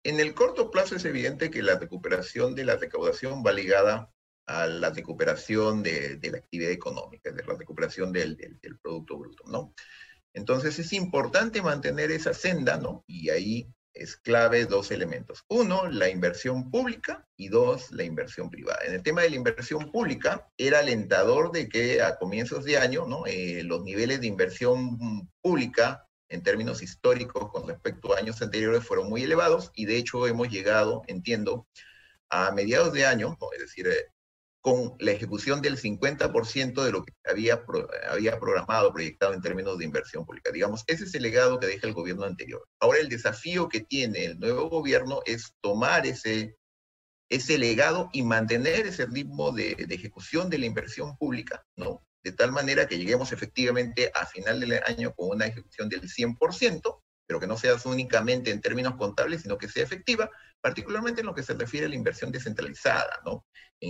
en 0.03 0.19
el 0.19 0.33
corto 0.33 0.71
plazo 0.71 0.97
es 0.97 1.05
evidente 1.05 1.51
que 1.51 1.63
la 1.63 1.79
recuperación 1.79 2.55
de 2.55 2.65
la 2.65 2.77
recaudación 2.77 3.45
va 3.47 3.53
ligada 3.53 4.11
a 4.47 4.67
la 4.67 4.89
recuperación 4.89 5.83
de, 5.83 6.19
la 6.23 6.39
actividad 6.39 6.71
económica, 6.71 7.31
de 7.31 7.45
la 7.45 7.55
recuperación 7.55 8.13
del, 8.13 8.59
Producto 8.83 9.19
Bruto, 9.19 9.45
¿no? 9.47 9.75
Entonces 10.33 10.79
es 10.79 10.95
importante 10.95 11.61
mantener 11.61 12.11
esa 12.11 12.33
senda, 12.33 12.79
¿no? 12.79 13.05
Y 13.07 13.29
ahí 13.29 13.69
es 13.93 14.17
clave 14.17 14.65
dos 14.65 14.91
elementos. 14.91 15.45
Uno, 15.49 15.87
la 15.91 16.09
inversión 16.09 16.71
pública 16.71 17.29
y 17.37 17.49
dos, 17.49 17.93
la 17.93 18.05
inversión 18.05 18.49
privada. 18.49 18.81
En 18.87 18.95
el 18.95 19.03
tema 19.03 19.21
de 19.21 19.31
la 19.31 19.37
inversión 19.37 19.93
pública, 19.93 20.49
era 20.57 20.79
alentador 20.79 21.53
de 21.53 21.69
que 21.69 22.01
a 22.01 22.17
comienzos 22.17 22.65
de 22.65 22.79
año, 22.79 23.07
¿no? 23.07 23.27
Eh, 23.27 23.65
los 23.65 23.83
niveles 23.83 24.23
de 24.23 24.29
inversión 24.29 25.29
pública 25.43 26.07
en 26.31 26.43
términos 26.43 26.83
históricos 26.83 27.51
con 27.51 27.69
respecto 27.69 28.15
a 28.15 28.19
años 28.19 28.41
anteriores 28.41 28.85
fueron 28.85 29.09
muy 29.09 29.23
elevados 29.23 29.71
y 29.75 29.85
de 29.85 29.97
hecho 29.97 30.27
hemos 30.27 30.49
llegado, 30.49 31.03
entiendo, 31.09 31.67
a 32.31 32.53
mediados 32.53 32.93
de 32.93 33.05
año, 33.05 33.37
es 33.53 33.61
decir, 33.61 33.89
eh, 33.89 34.07
con 34.61 34.95
la 34.99 35.11
ejecución 35.13 35.63
del 35.63 35.79
50% 35.79 36.85
de 36.85 36.93
lo 36.93 37.03
que 37.03 37.13
había, 37.29 37.65
había 38.09 38.39
programado, 38.39 38.93
proyectado 38.93 39.33
en 39.35 39.41
términos 39.41 39.79
de 39.79 39.87
inversión 39.87 40.25
pública. 40.25 40.53
Digamos, 40.53 40.85
ese 40.87 41.05
es 41.05 41.15
el 41.15 41.23
legado 41.23 41.59
que 41.59 41.67
deja 41.67 41.87
el 41.87 41.95
gobierno 41.95 42.25
anterior. 42.25 42.67
Ahora 42.79 42.99
el 43.01 43.09
desafío 43.09 43.69
que 43.69 43.81
tiene 43.81 44.25
el 44.27 44.39
nuevo 44.39 44.69
gobierno 44.69 45.23
es 45.25 45.55
tomar 45.63 46.07
ese, 46.07 46.57
ese 47.31 47.59
legado 47.59 48.11
y 48.13 48.23
mantener 48.23 48.87
ese 48.87 49.07
ritmo 49.07 49.51
de, 49.51 49.75
de 49.75 49.95
ejecución 49.95 50.51
de 50.51 50.59
la 50.59 50.67
inversión 50.67 51.17
pública, 51.17 51.67
¿no? 51.77 52.05
De 52.23 52.33
tal 52.33 52.53
manera 52.53 52.87
que 52.87 52.99
lleguemos 52.99 53.33
efectivamente 53.33 54.11
a 54.15 54.27
final 54.27 54.61
del 54.61 54.81
año 54.85 55.15
con 55.15 55.31
una 55.31 55.47
ejecución 55.47 55.89
del 55.89 56.03
100%, 56.03 57.03
pero 57.27 57.41
que 57.41 57.47
no 57.47 57.57
sea 57.57 57.77
únicamente 57.85 58.51
en 58.51 58.61
términos 58.61 58.97
contables, 58.97 59.43
sino 59.43 59.57
que 59.57 59.69
sea 59.69 59.85
efectiva, 59.85 60.31
particularmente 60.61 61.21
en 61.21 61.27
lo 61.27 61.35
que 61.35 61.43
se 61.43 61.55
refiere 61.55 61.87
a 61.87 61.89
la 61.89 61.95
inversión 61.95 62.33
descentralizada, 62.33 63.21
¿no? 63.25 63.47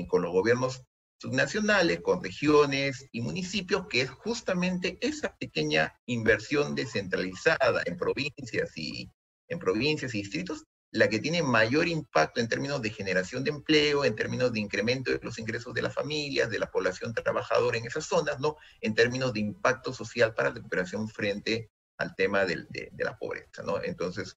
con 0.08 0.22
los 0.22 0.32
gobiernos 0.32 0.82
subnacionales, 1.20 2.00
con 2.00 2.22
regiones 2.22 3.08
y 3.12 3.20
municipios, 3.20 3.86
que 3.88 4.02
es 4.02 4.10
justamente 4.10 4.98
esa 5.00 5.36
pequeña 5.36 5.94
inversión 6.06 6.74
descentralizada 6.74 7.82
en 7.84 7.96
provincias 7.96 8.76
y 8.76 9.10
en 9.48 9.58
provincias 9.58 10.14
y 10.14 10.18
distritos, 10.18 10.64
la 10.92 11.08
que 11.08 11.20
tiene 11.20 11.42
mayor 11.42 11.86
impacto 11.86 12.40
en 12.40 12.48
términos 12.48 12.82
de 12.82 12.90
generación 12.90 13.44
de 13.44 13.50
empleo, 13.50 14.04
en 14.04 14.16
términos 14.16 14.52
de 14.52 14.60
incremento 14.60 15.12
de 15.12 15.20
los 15.22 15.38
ingresos 15.38 15.72
de 15.72 15.82
las 15.82 15.94
familias, 15.94 16.50
de 16.50 16.58
la 16.58 16.70
población 16.70 17.14
trabajadora 17.14 17.78
en 17.78 17.86
esas 17.86 18.06
zonas, 18.06 18.40
¿no? 18.40 18.56
En 18.80 18.94
términos 18.94 19.32
de 19.32 19.40
impacto 19.40 19.92
social 19.92 20.34
para 20.34 20.48
la 20.48 20.56
recuperación 20.56 21.08
frente 21.08 21.70
al 21.98 22.14
tema 22.16 22.44
de, 22.44 22.66
la 22.98 23.16
pobreza, 23.18 23.62
¿no? 23.62 23.82
Entonces, 23.82 24.36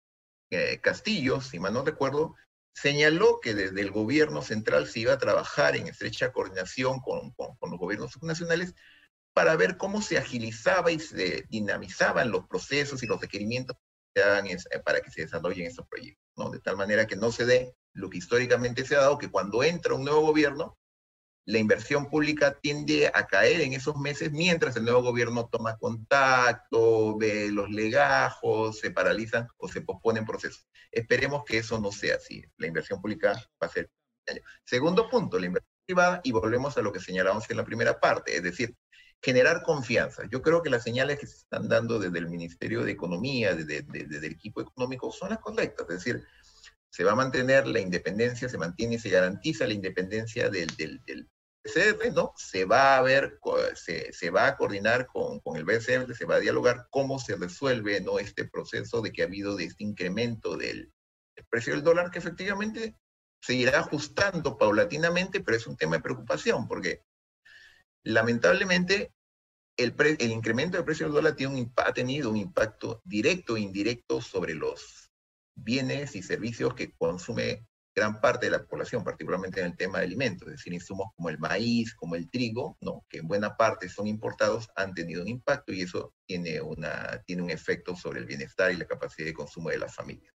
eh, 0.51 0.79
Castillo, 0.81 1.41
si 1.41 1.59
mal 1.59 1.73
no 1.73 1.83
recuerdo, 1.83 2.35
señaló 2.73 3.39
que 3.39 3.53
desde 3.53 3.81
el 3.81 3.91
gobierno 3.91 4.41
central 4.41 4.87
se 4.87 4.99
iba 4.99 5.13
a 5.13 5.17
trabajar 5.17 5.75
en 5.75 5.87
estrecha 5.87 6.31
coordinación 6.31 6.99
con, 6.99 7.33
los 7.37 7.79
gobiernos 7.79 8.11
subnacionales 8.11 8.75
para 9.33 9.55
ver 9.55 9.77
cómo 9.77 10.01
se 10.01 10.17
agilizaba 10.17 10.91
y 10.91 10.99
se 10.99 11.45
dinamizaban 11.49 12.31
los 12.31 12.47
procesos 12.47 13.01
y 13.01 13.07
los 13.07 13.19
requerimientos 13.19 13.77
para 14.83 15.01
que 15.01 15.09
se 15.09 15.21
desarrollen 15.21 15.65
estos 15.65 15.87
proyectos, 15.87 16.22
De 16.35 16.59
tal 16.59 16.77
manera 16.77 17.05
que 17.05 17.15
no 17.15 17.31
se 17.31 17.45
dé 17.45 17.75
lo 17.93 18.09
que 18.09 18.17
históricamente 18.17 18.85
se 18.85 18.95
ha 18.95 19.01
dado, 19.01 19.17
que 19.17 19.29
cuando 19.29 19.63
entra 19.63 19.93
un 19.93 20.03
nuevo 20.03 20.21
gobierno, 20.21 20.77
la 21.45 21.59
inversión 21.59 22.09
pública 22.09 22.57
tiende 22.59 23.11
a 23.13 23.27
caer 23.27 23.61
en 23.61 23.73
esos 23.73 23.97
meses 23.97 24.31
mientras 24.31 24.75
el 24.77 24.85
nuevo 24.85 25.03
gobierno 25.03 25.47
toma 25.47 25.77
contacto, 25.77 27.17
ve 27.17 27.51
los 27.51 27.69
legajos, 27.69 28.79
se 28.79 28.91
paralizan 28.91 29.47
o 29.57 29.67
se 29.67 29.81
posponen 29.81 30.25
procesos. 30.25 30.67
Esperemos 30.91 31.43
que 31.43 31.57
eso 31.57 31.79
no 31.79 31.91
sea 31.91 32.15
así. 32.15 32.43
La 32.57 32.67
inversión 32.67 33.01
pública 33.01 33.33
va 33.61 33.67
a 33.67 33.69
ser. 33.69 33.89
Segundo 34.63 35.09
punto, 35.09 35.37
la 35.37 35.47
inversión 35.47 35.73
privada, 35.85 36.21
y 36.23 36.31
volvemos 36.31 36.77
a 36.77 36.81
lo 36.81 36.93
que 36.93 37.01
señalamos 37.01 37.49
en 37.49 37.57
la 37.57 37.65
primera 37.65 37.99
parte, 37.99 38.37
es 38.37 38.43
decir, 38.43 38.73
generar 39.23 39.63
confianza. 39.63 40.23
Yo 40.29 40.41
creo 40.41 40.61
que 40.61 40.69
las 40.69 40.83
señales 40.83 41.17
que 41.17 41.27
se 41.27 41.37
están 41.37 41.69
dando 41.69 41.97
desde 41.97 42.19
el 42.19 42.27
Ministerio 42.27 42.83
de 42.83 42.91
Economía, 42.91 43.55
desde, 43.55 43.77
el 43.77 44.25
equipo 44.25 44.61
económico, 44.61 45.11
son 45.13 45.29
las 45.29 45.39
correctas. 45.39 45.87
Es 45.89 45.95
decir, 45.95 46.23
se 46.89 47.05
va 47.05 47.13
a 47.13 47.15
mantener 47.15 47.65
la 47.65 47.79
independencia, 47.79 48.49
se 48.49 48.57
mantiene 48.57 48.95
y 48.95 48.99
se 48.99 49.09
garantiza 49.09 49.65
la 49.65 49.73
independencia 49.73 50.49
del, 50.49 50.67
del, 50.75 51.29
BCR, 51.63 52.11
¿no? 52.13 52.33
Se 52.35 52.65
va 52.65 52.97
a 52.97 53.01
ver, 53.01 53.39
se, 53.75 54.29
va 54.29 54.47
a 54.47 54.57
coordinar 54.57 55.07
con, 55.07 55.39
el 55.55 55.63
BCR, 55.63 56.13
se 56.13 56.25
va 56.25 56.35
a 56.35 56.39
dialogar 56.41 56.87
cómo 56.89 57.17
se 57.17 57.37
resuelve, 57.37 58.01
¿no? 58.01 58.19
Este 58.19 58.43
proceso 58.43 59.01
de 59.01 59.13
que 59.13 59.21
ha 59.21 59.27
habido 59.27 59.55
de 59.55 59.63
este 59.63 59.85
incremento 59.85 60.57
del, 60.57 60.91
precio 61.49 61.73
del 61.73 61.83
dólar, 61.83 62.11
que 62.11 62.19
efectivamente 62.19 62.97
se 63.41 63.53
irá 63.53 63.79
ajustando 63.79 64.57
paulatinamente, 64.57 65.39
pero 65.39 65.55
es 65.55 65.65
un 65.65 65.77
tema 65.77 65.95
de 65.95 66.03
preocupación, 66.03 66.67
porque 66.67 67.03
lamentablemente 68.03 69.13
el, 69.77 69.95
incremento 70.19 70.77
del 70.77 70.85
precio 70.85 71.05
del 71.05 71.13
dólar 71.13 71.35
ha 71.77 71.93
tenido 71.93 72.29
un 72.29 72.37
impacto 72.37 73.01
directo 73.03 73.57
e 73.57 73.61
indirecto 73.61 74.21
sobre 74.21 74.53
los 74.53 75.11
bienes 75.55 76.15
y 76.15 76.21
servicios 76.21 76.73
que 76.73 76.93
consume 76.93 77.65
gran 77.95 78.19
parte 78.19 78.47
de 78.47 78.51
la 78.51 78.65
población, 78.65 79.03
particularmente 79.03 79.59
en 79.59 79.67
el 79.67 79.77
tema 79.77 79.99
de 79.99 80.05
alimentos, 80.05 80.47
es 80.47 80.55
decir, 80.55 80.73
insumos 80.73 81.11
como 81.15 81.29
el 81.29 81.37
maíz, 81.37 81.93
como 81.93 82.15
el 82.15 82.29
trigo, 82.29 82.77
que 83.07 83.19
en 83.19 83.27
buena 83.27 83.55
parte 83.55 83.87
son 83.87 84.07
importados, 84.07 84.67
han 84.75 84.95
tenido 84.95 85.21
un 85.21 85.27
impacto 85.27 85.71
y 85.71 85.81
eso 85.81 86.13
tiene 86.25 86.59
un 86.59 87.49
efecto 87.51 87.95
sobre 87.95 88.19
el 88.19 88.25
bienestar 88.25 88.71
y 88.71 88.77
la 88.77 88.85
capacidad 88.85 89.27
de 89.27 89.33
consumo 89.33 89.69
de 89.69 89.77
las 89.77 89.93
familias. 89.93 90.33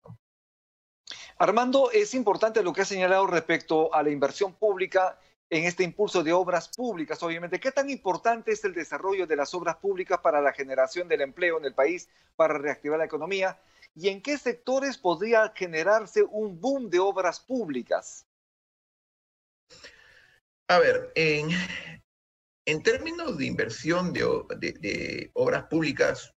Armando, 1.39 1.91
es 1.93 2.15
importante 2.15 2.63
lo 2.63 2.73
que 2.73 2.83
ha 2.83 2.87
señalado 2.87 3.27
respecto 3.27 3.93
a 3.95 4.03
la 4.03 4.11
inversión 4.11 4.55
pública 4.55 5.19
en 5.51 5.65
este 5.65 5.85
impulso 5.85 6.23
de 6.23 6.33
obras 6.33 6.69
públicas, 6.69 7.23
obviamente. 7.23 7.61
¿Qué 7.61 7.71
tan 7.71 7.91
importante 7.91 8.53
es 8.53 8.65
el 8.65 8.75
desarrollo 8.75 9.27
de 9.27 9.37
las 9.37 9.55
obras 9.55 9.77
públicas 9.77 10.19
para 10.21 10.41
la 10.41 10.53
generación 10.53 11.09
del 11.09 11.21
empleo 11.21 11.59
en 11.59 11.65
el 11.65 11.75
país, 11.75 12.09
para 12.37 12.59
reactivar 12.59 12.99
la 12.99 13.05
economía? 13.05 13.61
¿Y 13.95 14.09
en 14.09 14.21
qué 14.23 14.39
sectores 14.39 14.99
podría 14.99 15.53
generarse 15.55 16.23
un 16.23 16.61
boom 16.61 16.91
de 16.91 16.99
obras 16.99 17.39
públicas? 17.41 18.27
A 20.69 20.79
ver, 20.79 21.13
en, 21.15 21.51
en 22.67 22.83
términos 22.83 23.37
de 23.37 23.47
inversión 23.47 24.13
de, 24.13 25.31
obras 25.35 25.65
públicas, 25.65 26.34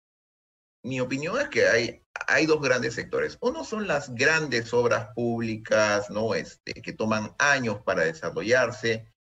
mi 0.87 1.01
opinión 1.01 1.39
es 1.41 1.49
que 1.49 1.67
hay, 1.67 2.03
hay 2.29 2.47
dos 2.47 2.61
grandes 2.61 2.95
sectores. 2.95 3.37
Uno 3.41 3.65
son 3.65 3.87
las 3.87 4.15
grandes 4.15 4.73
obras 4.73 5.09
públicas, 5.15 6.09
¿no? 6.11 6.35
Este, 6.35 6.75
que 6.75 6.93
toman 6.93 7.35
años 7.39 7.81
para 7.85 8.05
desarrollarse, 8.05 9.13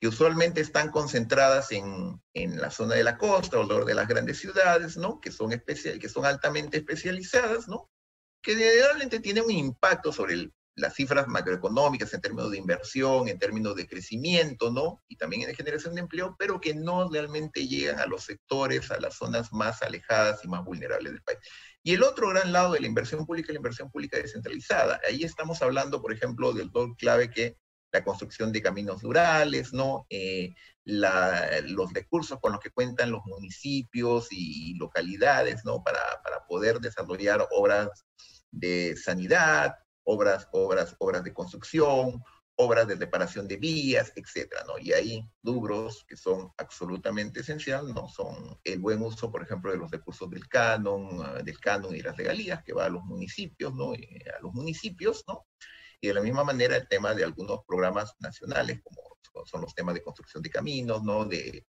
que 0.00 0.08
usualmente 0.08 0.60
están 0.60 0.90
concentradas 0.90 1.72
en, 1.72 2.22
en, 2.34 2.60
la 2.60 2.70
zona 2.70 2.94
de 2.94 3.04
la 3.04 3.16
costa 3.16 3.58
o 3.58 3.84
de 3.84 3.94
las 3.94 4.06
grandes 4.06 4.38
ciudades, 4.38 4.96
¿no? 4.96 5.20
Que 5.20 5.32
son, 5.32 5.52
especial, 5.52 5.98
que 5.98 6.08
son 6.08 6.26
altamente 6.26 6.76
especializadas, 6.76 7.68
¿no? 7.68 7.90
Que 8.42 8.54
generalmente 8.54 9.18
tienen 9.18 9.44
un 9.44 9.50
impacto 9.50 10.12
sobre 10.12 10.50
las 10.78 10.94
cifras 10.94 11.26
macroeconómicas 11.26 12.14
en 12.14 12.20
términos 12.20 12.50
de 12.52 12.58
inversión, 12.58 13.28
en 13.28 13.38
términos 13.38 13.74
de 13.74 13.86
crecimiento, 13.86 14.70
¿no? 14.70 15.02
Y 15.08 15.16
también 15.16 15.48
en 15.48 15.54
generación 15.54 15.94
de 15.94 16.02
empleo, 16.02 16.36
pero 16.38 16.60
que 16.60 16.72
no 16.74 17.10
realmente 17.10 17.66
llegan 17.66 17.98
a 17.98 18.06
los 18.06 18.24
sectores, 18.24 18.90
a 18.92 19.00
las 19.00 19.16
zonas 19.16 19.52
más 19.52 19.82
alejadas 19.82 20.44
y 20.44 20.48
más 20.48 20.64
vulnerables 20.64 21.12
del 21.12 21.22
país. 21.22 21.38
Y 21.82 21.94
el 21.94 22.04
otro 22.04 22.28
gran 22.28 22.52
lado 22.52 22.72
de 22.72 22.80
la 22.80 22.86
inversión 22.86 23.26
pública 23.26 23.48
es 23.48 23.54
la 23.54 23.58
inversión 23.58 23.90
pública 23.90 24.18
descentralizada. 24.18 25.00
Ahí 25.08 25.24
estamos 25.24 25.60
hablando, 25.62 26.00
por 26.00 26.12
ejemplo, 26.12 26.52
del 26.52 26.70
rol 26.72 26.96
clave 26.96 27.30
que 27.30 27.56
la 27.92 28.04
construcción 28.04 28.52
de 28.52 28.62
caminos 28.62 29.02
rurales, 29.02 29.72
¿no? 29.72 30.06
Eh, 30.10 30.54
los 30.84 31.92
recursos 31.92 32.38
con 32.40 32.52
los 32.52 32.60
que 32.60 32.70
cuentan 32.70 33.10
los 33.10 33.22
municipios 33.26 34.28
y 34.30 34.74
localidades, 34.74 35.64
¿no? 35.64 35.82
Para, 35.82 36.00
para 36.22 36.46
poder 36.46 36.78
desarrollar 36.78 37.46
obras 37.50 37.88
de 38.50 38.96
sanidad, 38.96 39.74
obras, 40.10 40.48
obras, 40.52 40.96
obras 40.98 41.22
de 41.22 41.34
construcción, 41.34 42.24
obras 42.56 42.88
de 42.88 42.96
reparación 42.96 43.46
de 43.46 43.56
vías, 43.56 44.10
etcétera, 44.16 44.64
¿no? 44.66 44.78
Y 44.78 44.92
hay 44.92 45.22
rubros 45.42 46.04
que 46.08 46.16
son 46.16 46.50
absolutamente 46.56 47.40
esenciales, 47.40 47.94
¿no? 47.94 48.08
Son 48.08 48.58
el 48.64 48.78
buen 48.78 49.02
uso, 49.02 49.30
por 49.30 49.42
ejemplo, 49.42 49.70
de 49.70 49.76
los 49.76 49.90
recursos 49.90 50.30
del 50.30 50.48
canon, 50.48 51.22
ah, 51.22 51.42
del 51.42 51.60
canon 51.60 51.94
y 51.94 52.00
las 52.00 52.16
regalías 52.16 52.64
que 52.64 52.72
va 52.72 52.86
a 52.86 52.88
los 52.88 53.04
municipios, 53.04 53.74
¿no? 53.74 53.92
a 53.92 54.40
los 54.40 54.52
municipios, 54.54 55.24
¿no? 55.28 55.46
Y 56.00 56.08
de 56.08 56.14
la 56.14 56.22
misma 56.22 56.42
manera 56.42 56.76
el 56.76 56.88
tema 56.88 57.14
de 57.14 57.24
algunos 57.24 57.60
programas 57.66 58.14
nacionales, 58.18 58.80
como 58.82 59.02
son 59.44 59.60
los 59.60 59.74
temas 59.74 59.94
de 59.94 60.02
construcción 60.02 60.42
de 60.42 60.50
caminos, 60.50 61.02
¿no? 61.02 61.26
De 61.26 61.66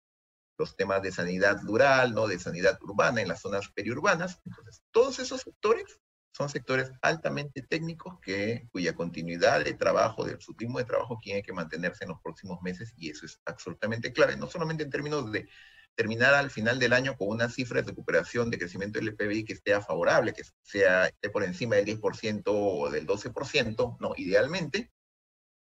los 0.58 0.75
temas 0.75 1.01
de 1.01 1.12
sanidad 1.12 1.62
rural, 1.63 2.13
¿no? 2.13 2.27
De 2.27 2.38
sanidad 2.38 2.77
urbana 2.84 3.22
en 3.22 3.30
las 3.30 3.42
zonas 3.42 3.70
periurbanas. 3.74 4.42
Entonces, 4.46 4.84
todos 4.92 5.20
esos 5.20 5.42
sectores 5.42 6.00
son 6.36 6.50
sectores 6.50 6.92
altamente 7.01 7.62
técnicos 7.62 8.20
que, 8.20 8.68
cuya 8.70 8.94
continuidad 8.94 9.63
de 9.63 9.74
trabajo, 9.74 10.25
de 10.25 10.38
su 10.42 10.54
ritmo 10.54 10.80
de 10.80 10.84
trabajo, 10.84 11.18
tiene 11.22 11.42
que 11.42 11.54
mantenerse 11.54 12.04
en 12.04 12.10
los 12.10 12.20
próximos 12.20 12.62
meses 12.62 12.94
y 12.98 13.10
eso 13.10 13.25
es 13.25 13.39
absolutamente 13.46 14.12
clave, 14.12 14.36
no 14.36 14.48
solamente 14.48 14.84
en 14.84 14.89
términos 14.89 15.32
de 15.32 15.48
terminar 15.96 16.34
al 16.34 16.51
final 16.51 16.77
del 16.77 16.92
año 16.92 17.15
con 17.15 17.30
una 17.30 17.48
cifra 17.48 17.82
de 17.82 17.88
recuperación 17.88 18.50
de 18.50 18.58
crecimiento 18.58 19.00
del 19.00 19.15
PBI 19.15 19.46
que 19.46 19.54
esté 19.54 19.80
favorable, 19.80 20.34
que 20.34 20.44
sea 20.62 21.06
esté 21.06 21.30
por 21.30 21.46
encima 21.46 21.77
del 21.77 21.86
10% 21.86 22.44
o 22.48 22.89
del 22.89 23.08
12%, 23.08 23.98
no, 24.01 24.13
idealmente, 24.18 24.92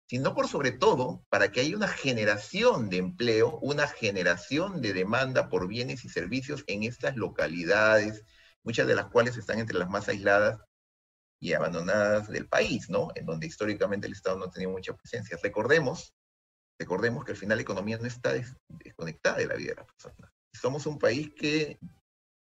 sino 0.09 0.35
por 0.35 0.49
sobre 0.49 0.73
todo 0.73 1.23
para 1.29 1.53
que 1.53 1.61
haya 1.61 1.77
una 1.77 1.89
generación 1.89 2.89
de 2.89 2.97
empleo, 2.97 3.59
una 3.61 3.89
generación 3.89 4.81
de 4.81 4.95
demanda 4.95 5.51
por 5.51 5.69
bienes 5.69 6.07
y 6.07 6.09
servicios 6.09 6.65
en 6.67 6.85
estas 6.85 7.15
localidades, 7.17 8.25
muchas 8.65 8.87
de 8.87 8.95
las 8.95 9.07
cuales 9.07 9.37
están 9.37 9.59
entre 9.59 9.79
las 9.79 9.89
más 9.89 10.09
aisladas 10.09 10.61
y 11.41 11.55
abandonadas 11.55 12.29
del 12.29 12.49
país, 12.49 12.89
¿no? 12.89 13.09
En 13.15 13.27
donde 13.27 13.47
históricamente 13.47 14.07
el 14.07 14.13
Estado 14.13 14.39
no 14.39 14.51
tenía 14.51 14.69
mucha 14.69 14.95
presencia. 14.95 15.37
Recordemos, 15.43 16.15
recordemos 16.79 17.25
que 17.25 17.33
al 17.33 17.37
final 17.37 17.59
la 17.59 17.63
economía 17.63 17.99
no 17.99 18.07
está 18.07 18.33
desconectada 18.69 19.39
de 19.39 19.47
la 19.47 19.55
vida 19.55 19.71
de 19.71 19.77
las 19.77 19.87
personas. 19.87 20.31
Somos 20.53 20.87
un 20.87 20.99
país 20.99 21.33
que 21.35 21.79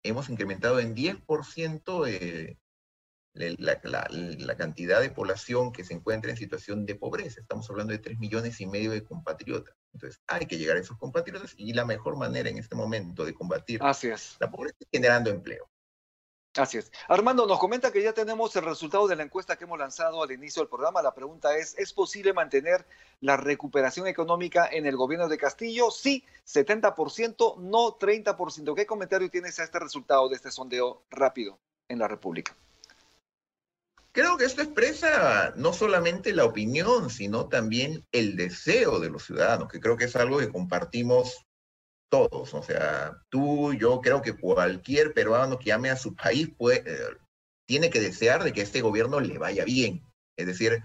hemos 0.03 0.29
incrementado 0.29 0.81
en 0.81 0.95
10% 0.95 2.09
eh, 2.09 2.59
la, 3.35 3.79
la, 3.83 4.57
cantidad 4.57 5.01
de 5.01 5.11
población 5.11 5.73
que 5.73 5.85
se 5.85 5.95
encuentra 5.95 6.31
en 6.31 6.37
situación 6.37 6.85
de 6.85 6.97
pobreza. 6.97 7.41
Estamos 7.41 7.71
hablando 7.71 7.93
de 7.93 7.99
3 7.99 8.19
millones 8.19 8.61
y 8.61 8.67
medio 8.67 8.91
de 8.91 9.05
compatriotas. 9.05 9.75
Entonces, 9.93 10.21
hay 10.27 10.47
que 10.47 10.59
llegar 10.59 10.77
a 10.77 10.81
esos 10.81 10.99
compatriotas 10.99 11.55
y 11.57 11.73
la 11.73 11.85
mejor 11.85 12.17
manera 12.17 12.51
en 12.51 12.59
este 12.59 12.75
momento 12.75 13.25
de 13.25 13.35
combatir 13.35 13.83
la 14.41 14.51
pobreza 14.51 14.77
es 14.81 14.89
generando 14.93 15.31
empleo. 15.31 15.71
Así 16.57 16.79
es. 16.79 16.91
Armando 17.07 17.47
nos 17.47 17.61
comenta 17.61 17.93
que 17.93 18.03
ya 18.03 18.13
tenemos 18.13 18.55
el 18.57 18.65
resultado 18.65 19.07
de 19.07 19.15
la 19.15 19.23
encuesta 19.23 19.57
que 19.57 19.65
hemos 19.65 19.79
lanzado 19.79 20.21
al 20.23 20.33
inicio 20.33 20.63
del 20.63 20.69
programa. 20.69 21.01
La 21.01 21.15
pregunta 21.15 21.57
es, 21.57 21.79
¿es 21.79 21.93
posible 21.93 22.33
mantener 22.33 22.85
la 23.21 23.37
recuperación 23.37 24.09
económica 24.09 24.69
en 24.71 24.85
el 24.85 24.97
gobierno 24.97 25.29
de 25.29 25.39
Castillo? 25.39 25.93
Sí, 25.93 26.25
70%, 26.47 27.59
no 27.59 27.97
30%. 27.99 28.75
¿Qué 28.75 28.85
comentario 28.85 29.31
tienes 29.31 29.61
a 29.61 29.65
este 29.65 29.79
resultado 29.79 30.29
de 30.29 30.37
este 30.37 30.51
sondeo 30.51 31.03
rápido 31.11 31.61
en 31.89 32.01
la 32.01 32.09
República? 32.09 32.57
Creo 34.13 34.37
que 34.37 34.45
esto 34.45 34.63
expresa 34.63 35.53
no 35.55 35.73
solamente 35.73 36.33
la 36.33 36.45
opinión, 36.45 37.11
sino 37.11 37.47
también 37.47 38.05
el 38.11 38.35
deseo 38.35 38.99
de 38.99 39.09
los 39.09 39.25
ciudadanos, 39.25 39.69
que 39.69 39.79
creo 39.79 39.97
que 39.97 40.07
es 40.07 40.17
algo 40.17 40.39
que 40.39 40.51
compartimos 40.51 41.47
todos. 42.11 42.53
O 42.55 42.63
sea, 42.63 43.17
tú, 43.31 43.73
yo 43.75 44.01
creo 44.03 44.21
que 44.23 44.35
cualquier 44.35 45.15
peruano 45.15 45.59
que 45.59 45.73
ame 45.73 45.91
a 45.91 45.97
su 45.97 46.15
país 46.15 46.51
puede, 46.59 46.83
eh, 46.87 47.17
tiene 47.67 47.89
que 47.91 48.01
desear 48.01 48.45
de 48.45 48.53
que 48.53 48.63
este 48.63 48.83
gobierno 48.83 49.21
le 49.21 49.39
vaya 49.39 49.65
bien. 49.65 50.05
Es 50.37 50.47
decir, 50.47 50.83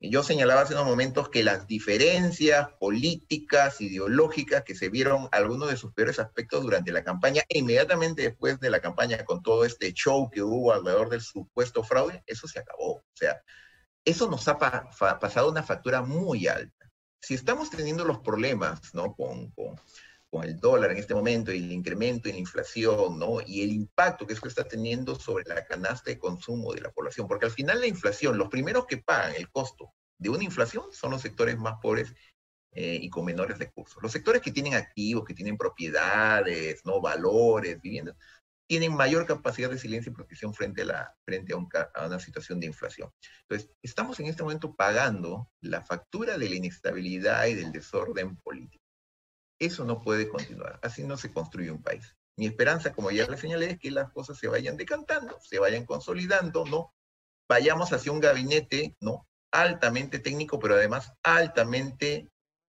yo 0.00 0.22
señalaba 0.22 0.62
hace 0.62 0.74
unos 0.74 0.86
momentos 0.86 1.30
que 1.30 1.42
las 1.42 1.66
diferencias 1.66 2.68
políticas, 2.78 3.80
ideológicas, 3.80 4.62
que 4.62 4.74
se 4.74 4.90
vieron 4.90 5.28
algunos 5.32 5.70
de 5.70 5.76
sus 5.76 5.92
peores 5.94 6.18
aspectos 6.18 6.62
durante 6.62 6.92
la 6.92 7.02
campaña, 7.02 7.42
e 7.48 7.58
inmediatamente 7.58 8.22
después 8.22 8.60
de 8.60 8.70
la 8.70 8.80
campaña, 8.80 9.24
con 9.24 9.42
todo 9.42 9.64
este 9.64 9.92
show 9.94 10.30
que 10.30 10.42
hubo 10.42 10.72
alrededor 10.72 11.08
del 11.08 11.22
supuesto 11.22 11.82
fraude, 11.82 12.22
eso 12.26 12.46
se 12.46 12.58
acabó. 12.58 12.96
O 12.96 13.04
sea, 13.14 13.42
eso 14.04 14.28
nos 14.30 14.46
ha 14.48 14.58
pasado 14.58 15.50
una 15.50 15.62
factura 15.62 16.02
muy 16.02 16.46
alta. 16.46 16.92
Si 17.20 17.34
estamos 17.34 17.70
teniendo 17.70 18.04
los 18.04 18.18
problemas, 18.18 18.94
¿no? 18.94 19.14
Con, 19.14 19.52
con 20.30 20.44
el 20.44 20.58
dólar 20.58 20.90
en 20.90 20.98
este 20.98 21.14
momento 21.14 21.52
y 21.52 21.58
el 21.58 21.72
incremento 21.72 22.28
en 22.28 22.34
la 22.34 22.40
inflación, 22.40 23.18
¿no? 23.18 23.40
Y 23.46 23.62
el 23.62 23.72
impacto 23.72 24.26
que 24.26 24.34
eso 24.34 24.46
está 24.48 24.64
teniendo 24.64 25.14
sobre 25.14 25.44
la 25.46 25.64
canasta 25.64 26.10
de 26.10 26.18
consumo 26.18 26.74
de 26.74 26.80
la 26.82 26.90
población, 26.90 27.28
porque 27.28 27.46
al 27.46 27.52
final 27.52 27.80
la 27.80 27.86
inflación, 27.86 28.38
los 28.38 28.48
primeros 28.48 28.86
que 28.86 28.98
pagan 28.98 29.34
el 29.36 29.50
costo 29.50 29.92
de 30.18 30.30
una 30.30 30.44
inflación 30.44 30.84
son 30.92 31.12
los 31.12 31.22
sectores 31.22 31.58
más 31.58 31.74
pobres 31.80 32.14
eh, 32.72 32.98
y 33.00 33.08
con 33.08 33.24
menores 33.24 33.58
recursos. 33.58 34.02
Los 34.02 34.12
sectores 34.12 34.42
que 34.42 34.52
tienen 34.52 34.74
activos, 34.74 35.24
que 35.24 35.34
tienen 35.34 35.56
propiedades, 35.56 36.84
¿no? 36.84 37.00
Valores, 37.00 37.80
viviendas, 37.80 38.16
tienen 38.66 38.94
mayor 38.94 39.26
capacidad 39.26 39.68
de 39.68 39.74
resiliencia 39.74 40.10
y 40.10 40.14
protección 40.14 40.52
frente, 40.52 40.82
a, 40.82 41.14
una 42.06 42.18
situación 42.18 42.60
de 42.60 42.66
inflación. 42.66 43.10
Entonces, 43.42 43.70
estamos 43.82 44.18
en 44.20 44.26
este 44.26 44.42
momento 44.42 44.74
pagando 44.74 45.48
la 45.60 45.82
factura 45.82 46.36
de 46.36 46.48
la 46.48 46.56
inestabilidad 46.56 47.46
y 47.46 47.54
del 47.54 47.72
desorden 47.72 48.36
político. 48.36 48.82
Eso 49.58 49.84
no 49.84 50.02
puede 50.02 50.28
continuar. 50.28 50.78
Así 50.82 51.02
no 51.04 51.16
se 51.16 51.32
construye 51.32 51.70
un 51.70 51.82
país. 51.82 52.14
Mi 52.38 52.46
esperanza, 52.46 52.92
como 52.92 53.10
ya 53.10 53.26
le 53.26 53.38
señalé, 53.38 53.70
es 53.72 53.78
que 53.78 53.90
las 53.90 54.12
cosas 54.12 54.38
se 54.38 54.48
vayan 54.48 54.76
decantando, 54.76 55.38
se 55.40 55.58
vayan 55.58 55.86
consolidando, 55.86 56.66
¿no? 56.66 56.92
Vayamos 57.48 57.92
hacia 57.92 58.12
un 58.12 58.20
gabinete, 58.20 58.94
¿no? 59.00 59.26
Altamente 59.52 60.18
técnico, 60.18 60.58
pero 60.58 60.74
además 60.74 61.12
altamente, 61.22 62.28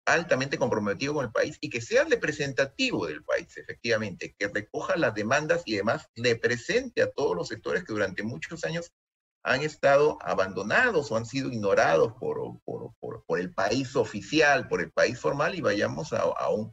altamente 0.05 0.59
comprometido 0.59 1.15
con 1.15 1.25
el 1.25 1.31
país 1.31 1.57
y 1.59 1.71
que 1.71 1.81
sea 1.81 2.03
representativo 2.03 3.07
del 3.07 3.23
país, 3.23 3.57
efectivamente, 3.57 4.35
que 4.37 4.47
recoja 4.47 4.95
las 4.95 5.15
demandas 5.15 5.63
y 5.65 5.75
además 5.75 6.07
le 6.13 6.35
presente 6.35 7.01
a 7.01 7.11
todos 7.11 7.35
los 7.35 7.47
sectores 7.47 7.83
que 7.83 7.93
durante 7.93 8.21
muchos 8.21 8.63
años 8.63 8.91
han 9.47 9.61
estado 9.61 10.17
abandonados 10.21 11.11
o 11.11 11.17
han 11.17 11.25
sido 11.25 11.49
ignorados 11.51 12.13
por, 12.19 12.59
por, 12.65 12.93
por, 13.25 13.39
el 13.39 13.53
país 13.53 13.95
oficial, 13.95 14.67
por 14.67 14.81
el 14.81 14.91
país 14.91 15.19
formal, 15.19 15.55
y 15.55 15.61
vayamos 15.61 16.11
a, 16.11 16.21
a, 16.21 16.49
un, 16.49 16.71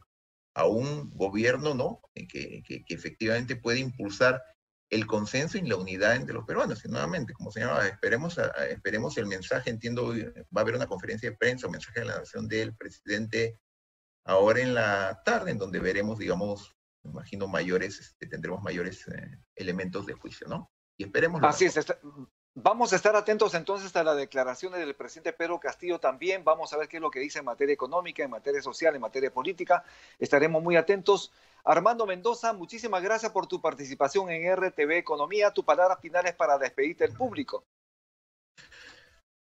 a 0.53 0.65
un 0.65 1.09
gobierno 1.11 1.73
¿no? 1.73 2.01
Que, 2.13 2.61
que, 2.63 2.83
efectivamente 2.89 3.55
puede 3.55 3.79
impulsar 3.79 4.41
el 4.89 5.07
consenso 5.07 5.57
y 5.57 5.61
la 5.61 5.77
unidad 5.77 6.15
entre 6.15 6.33
los 6.33 6.45
peruanos. 6.45 6.83
Y 6.83 6.89
nuevamente, 6.89 7.33
como 7.33 7.49
se 7.49 7.61
llama, 7.61 7.87
esperemos, 7.87 8.37
esperemos 8.69 9.17
el 9.17 9.25
mensaje, 9.25 9.69
entiendo, 9.69 10.13
va 10.13 10.59
a 10.59 10.61
haber 10.61 10.75
una 10.75 10.87
conferencia 10.87 11.29
de 11.29 11.37
prensa, 11.37 11.67
un 11.67 11.73
mensaje 11.73 12.01
de 12.01 12.05
la 12.05 12.17
nación 12.17 12.47
del 12.47 12.75
presidente 12.75 13.57
ahora 14.25 14.59
en 14.59 14.73
la 14.73 15.21
tarde, 15.23 15.51
en 15.51 15.59
donde 15.59 15.79
veremos, 15.79 16.19
digamos, 16.19 16.75
me 17.03 17.11
imagino 17.11 17.47
mayores, 17.47 17.99
este, 17.99 18.27
tendremos 18.27 18.61
mayores 18.63 19.07
eh, 19.07 19.39
elementos 19.55 20.05
de 20.05 20.13
juicio, 20.13 20.47
¿no? 20.47 20.71
Y 20.97 21.03
esperemos. 21.05 21.41
Así 21.43 21.65
es, 21.65 21.77
Vamos 22.57 22.93
a 22.93 22.95
estar 22.95 23.13
atentos 23.17 23.53
entonces 23.53 23.93
a 23.97 24.03
las 24.05 24.15
declaraciones 24.15 24.79
del 24.79 24.95
presidente 24.95 25.33
Pedro 25.33 25.59
Castillo 25.59 25.99
también. 25.99 26.45
Vamos 26.45 26.71
a 26.71 26.77
ver 26.77 26.87
qué 26.87 26.97
es 26.97 27.01
lo 27.01 27.11
que 27.11 27.19
dice 27.19 27.39
en 27.39 27.45
materia 27.45 27.73
económica, 27.73 28.23
en 28.23 28.29
materia 28.29 28.61
social, 28.61 28.95
en 28.95 29.01
materia 29.01 29.29
política. 29.29 29.83
Estaremos 30.19 30.63
muy 30.63 30.77
atentos. 30.77 31.33
Armando 31.65 32.05
Mendoza, 32.05 32.53
muchísimas 32.53 33.03
gracias 33.03 33.33
por 33.33 33.45
tu 33.47 33.59
participación 33.59 34.29
en 34.29 34.55
RTV 34.55 34.91
Economía. 34.91 35.51
Tu 35.51 35.65
palabra 35.65 35.97
final 35.97 36.27
es 36.27 36.35
para 36.35 36.57
despedirte 36.57 37.05
del 37.05 37.17
público. 37.17 37.65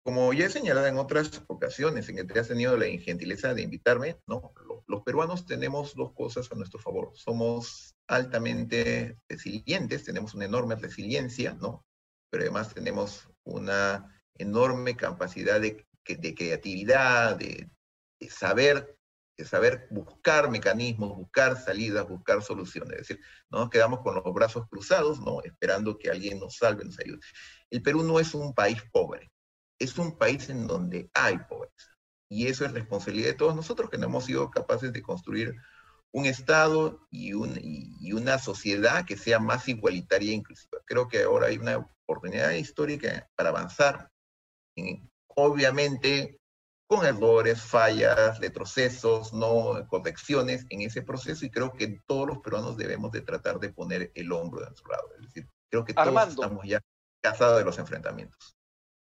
Como 0.04 0.34
ya 0.34 0.44
he 0.44 0.50
señalado 0.50 0.86
en 0.86 0.98
otras 0.98 1.42
ocasiones 1.46 2.10
en 2.10 2.16
que 2.16 2.24
te 2.24 2.38
has 2.38 2.48
tenido 2.48 2.76
la 2.76 2.86
gentileza 2.98 3.54
de 3.54 3.62
invitarme, 3.62 4.18
¿no? 4.26 4.52
los 4.86 5.02
peruanos 5.02 5.46
tenemos 5.46 5.94
dos 5.94 6.12
cosas 6.12 6.52
a 6.52 6.56
nuestro 6.56 6.78
favor. 6.78 7.12
Somos 7.14 7.94
altamente 8.06 9.18
resilientes, 9.30 10.04
tenemos 10.04 10.34
una 10.34 10.44
enorme 10.44 10.74
resiliencia, 10.74 11.54
¿no? 11.54 11.87
Pero 12.30 12.44
además 12.44 12.74
tenemos 12.74 13.28
una 13.44 14.22
enorme 14.34 14.96
capacidad 14.96 15.60
de, 15.60 15.86
creatividad, 16.04 17.36
de, 17.36 17.70
saber 18.30 18.98
de 19.36 19.44
saber 19.44 19.86
buscar 19.90 20.50
mecanismos, 20.50 21.16
buscar 21.16 21.56
salidas, 21.56 22.08
buscar 22.08 22.42
soluciones. 22.42 22.94
Es 22.94 23.08
decir, 23.08 23.24
no 23.50 23.60
nos 23.60 23.70
quedamos 23.70 24.00
con 24.00 24.16
los 24.16 24.34
brazos 24.34 24.66
cruzados, 24.68 25.20
¿no? 25.20 25.40
esperando 25.42 25.96
que 25.96 26.10
alguien 26.10 26.40
nos 26.40 26.56
salve, 26.56 26.84
nos 26.84 26.98
ayude. 26.98 27.20
El 27.70 27.80
Perú 27.80 28.02
no 28.02 28.18
es 28.18 28.34
un 28.34 28.52
país 28.52 28.82
pobre, 28.90 29.30
es 29.78 29.96
un 29.96 30.18
país 30.18 30.50
en 30.50 30.66
donde 30.66 31.08
hay 31.14 31.38
pobreza. 31.38 31.96
Y 32.28 32.48
eso 32.48 32.64
es 32.64 32.72
responsabilidad 32.72 33.28
de 33.28 33.34
todos 33.34 33.54
nosotros 33.54 33.88
que 33.88 33.96
no 33.96 34.06
hemos 34.06 34.24
sido 34.24 34.50
capaces 34.50 34.92
de 34.92 35.02
construir 35.02 35.54
un 36.10 36.26
Estado 36.26 37.06
y, 37.10 37.32
y, 37.32 38.12
una 38.12 38.38
sociedad 38.38 39.04
que 39.04 39.16
sea 39.16 39.38
más 39.38 39.68
igualitaria 39.68 40.32
e 40.32 40.34
inclusiva. 40.34 40.67
Creo 40.88 41.06
que 41.06 41.22
ahora 41.22 41.48
hay 41.48 41.58
una 41.58 41.86
oportunidad 42.06 42.50
histórica 42.52 43.28
para 43.36 43.50
avanzar, 43.50 44.10
obviamente 45.28 46.38
con 46.88 47.04
errores, 47.04 47.60
fallas, 47.60 48.40
retrocesos, 48.40 49.34
no 49.34 49.86
correcciones 49.88 50.64
en 50.70 50.80
ese 50.80 51.02
proceso 51.02 51.44
y 51.44 51.50
creo 51.50 51.74
que 51.74 52.00
todos 52.06 52.26
los 52.26 52.38
peruanos 52.38 52.78
debemos 52.78 53.12
de 53.12 53.20
tratar 53.20 53.60
de 53.60 53.68
poner 53.68 54.10
el 54.14 54.32
hombro 54.32 54.60
de 54.60 54.68
nuestro 54.68 54.90
lado. 54.90 55.10
Es 55.16 55.26
decir, 55.26 55.46
creo 55.70 55.84
que 55.84 55.92
todos 55.92 56.28
estamos 56.28 56.66
ya 56.66 56.80
cansados 57.20 57.58
de 57.58 57.64
los 57.64 57.78
enfrentamientos. 57.78 58.56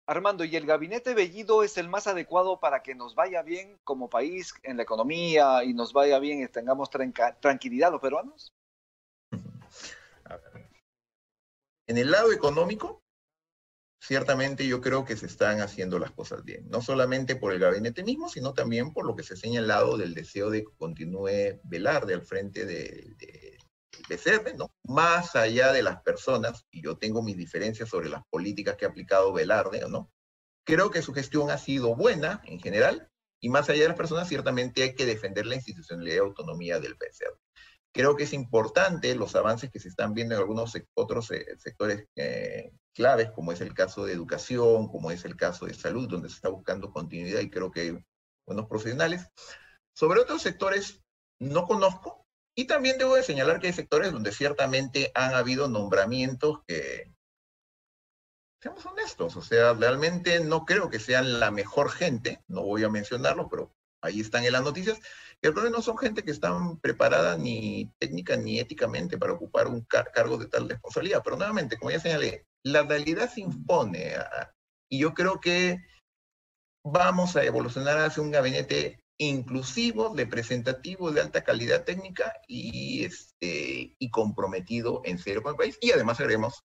Armando, 0.05 0.45
¿y 0.45 0.55
el 0.55 0.65
gabinete 0.65 1.13
Bellido 1.13 1.63
es 1.63 1.77
el 1.77 1.89
más 1.89 2.07
adecuado 2.07 2.59
para 2.59 2.83
que 2.83 2.95
nos 2.95 3.15
vaya 3.15 3.41
bien 3.41 3.77
como 3.83 4.09
país 4.09 4.53
en 4.63 4.77
la 4.77 4.83
economía 4.83 5.63
y 5.65 5.73
nos 5.73 5.91
vaya 5.91 6.19
bien 6.19 6.41
y 6.41 6.47
tengamos 6.47 6.89
tranquilidad 6.89 7.91
los 7.91 8.01
peruanos? 8.01 8.53
En 11.87 11.97
el 11.97 12.11
lado 12.11 12.31
económico, 12.31 13.03
ciertamente 13.99 14.67
yo 14.67 14.81
creo 14.81 15.05
que 15.05 15.15
se 15.15 15.25
están 15.25 15.61
haciendo 15.61 15.99
las 15.99 16.11
cosas 16.11 16.43
bien, 16.43 16.69
no 16.69 16.81
solamente 16.81 17.35
por 17.35 17.53
el 17.53 17.59
gabinete 17.59 18.03
mismo, 18.03 18.29
sino 18.29 18.53
también 18.53 18.93
por 18.93 19.05
lo 19.05 19.15
que 19.15 19.23
se 19.23 19.33
ha 19.33 19.37
señalado 19.37 19.97
del 19.97 20.13
deseo 20.13 20.49
de 20.49 20.63
que 20.63 20.75
continúe 20.77 21.59
Velarde 21.63 22.13
al 22.13 22.21
frente 22.21 22.65
de, 22.65 23.15
de, 23.17 24.55
¿no? 24.57 24.73
Más 24.83 25.35
allá 25.35 25.71
de 25.71 25.83
las 25.83 26.01
personas, 26.01 26.65
y 26.71 26.83
yo 26.83 26.97
tengo 26.97 27.21
mis 27.21 27.37
diferencias 27.37 27.89
sobre 27.89 28.09
las 28.09 28.23
políticas 28.29 28.75
que 28.75 28.85
ha 28.85 28.89
aplicado 28.89 29.33
Velarde, 29.33 29.87
¿no? 29.89 30.11
Creo 30.65 30.91
que 30.91 31.01
su 31.01 31.13
gestión 31.13 31.49
ha 31.49 31.57
sido 31.57 31.95
buena 31.95 32.41
en 32.45 32.59
general, 32.59 33.09
y 33.39 33.49
más 33.49 33.69
allá 33.69 33.83
de 33.83 33.89
las 33.89 33.97
personas, 33.97 34.29
ciertamente 34.29 34.83
hay 34.83 34.95
que 34.95 35.05
defender 35.05 35.45
la 35.45 35.55
institucionalidad 35.55 36.15
y 36.15 36.19
autonomía 36.19 36.79
del 36.79 36.95
PCR. 36.95 37.37
Creo 37.93 38.15
que 38.15 38.23
es 38.23 38.33
importante 38.33 39.13
los 39.15 39.35
avances 39.35 39.69
que 39.69 39.79
se 39.79 39.87
están 39.87 40.13
viendo 40.13 40.33
en 40.33 40.41
algunos 40.41 40.73
otros 40.95 41.27
sectores 41.27 42.07
claves, 42.93 43.31
como 43.31 43.51
es 43.51 43.61
el 43.61 43.73
caso 43.73 44.05
de 44.05 44.13
educación, 44.13 44.87
como 44.87 45.11
es 45.11 45.25
el 45.25 45.35
caso 45.35 45.65
de 45.67 45.75
salud, 45.75 46.09
donde 46.09 46.29
se 46.29 46.35
está 46.35 46.49
buscando 46.49 46.91
continuidad 46.91 47.39
y 47.41 47.49
creo 47.49 47.71
que 47.71 47.81
hay 47.81 48.05
buenos 48.47 48.67
profesionales. 48.67 49.29
Sobre 49.95 50.21
otros 50.21 50.41
sectores 50.41 51.01
no 51.39 51.67
conozco 51.67 52.25
y 52.55 52.65
también 52.65 52.97
debo 52.97 53.15
de 53.15 53.23
señalar 53.23 53.59
que 53.59 53.67
hay 53.67 53.73
sectores 53.73 54.11
donde 54.11 54.31
ciertamente 54.31 55.11
han 55.13 55.35
habido 55.35 55.67
nombramientos 55.67 56.61
que, 56.67 57.13
seamos 58.59 58.85
honestos, 58.85 59.35
o 59.35 59.41
sea, 59.41 59.73
realmente 59.73 60.39
no 60.39 60.65
creo 60.65 60.89
que 60.89 60.99
sean 60.99 61.39
la 61.39 61.51
mejor 61.51 61.91
gente, 61.91 62.41
no 62.47 62.63
voy 62.63 62.83
a 62.83 62.89
mencionarlo, 62.89 63.49
pero 63.49 63.75
ahí 64.03 64.19
están 64.19 64.43
en 64.45 64.51
las 64.51 64.63
noticias, 64.63 64.99
que 65.41 65.51
no 65.51 65.81
son 65.81 65.97
gente 65.97 66.23
que 66.23 66.31
están 66.31 66.77
preparada 66.79 67.37
ni 67.37 67.91
técnica 67.99 68.37
ni 68.37 68.59
éticamente 68.59 69.17
para 69.17 69.33
ocupar 69.33 69.67
un 69.67 69.81
cargo 69.81 70.37
de 70.37 70.47
tal 70.47 70.69
responsabilidad. 70.69 71.21
Pero 71.23 71.37
nuevamente, 71.37 71.77
como 71.77 71.91
ya 71.91 71.99
señalé, 71.99 72.45
la 72.63 72.83
realidad 72.83 73.29
se 73.29 73.41
impone 73.41 74.13
y 74.89 74.99
yo 74.99 75.13
creo 75.13 75.39
que 75.39 75.79
vamos 76.85 77.35
a 77.35 77.43
evolucionar 77.43 77.97
hacia 77.97 78.21
un 78.21 78.31
gabinete 78.31 78.99
inclusivo, 79.19 80.13
representativo, 80.15 81.11
de 81.11 81.21
alta 81.21 81.43
calidad 81.43 81.83
técnica 81.83 82.33
y, 82.47 83.05
este, 83.05 83.95
y 83.97 84.09
comprometido 84.11 85.01
en 85.05 85.17
serio 85.17 85.43
con 85.43 85.51
el 85.51 85.57
país. 85.57 85.77
Y 85.81 85.91
además 85.91 86.19
haremos 86.19 86.61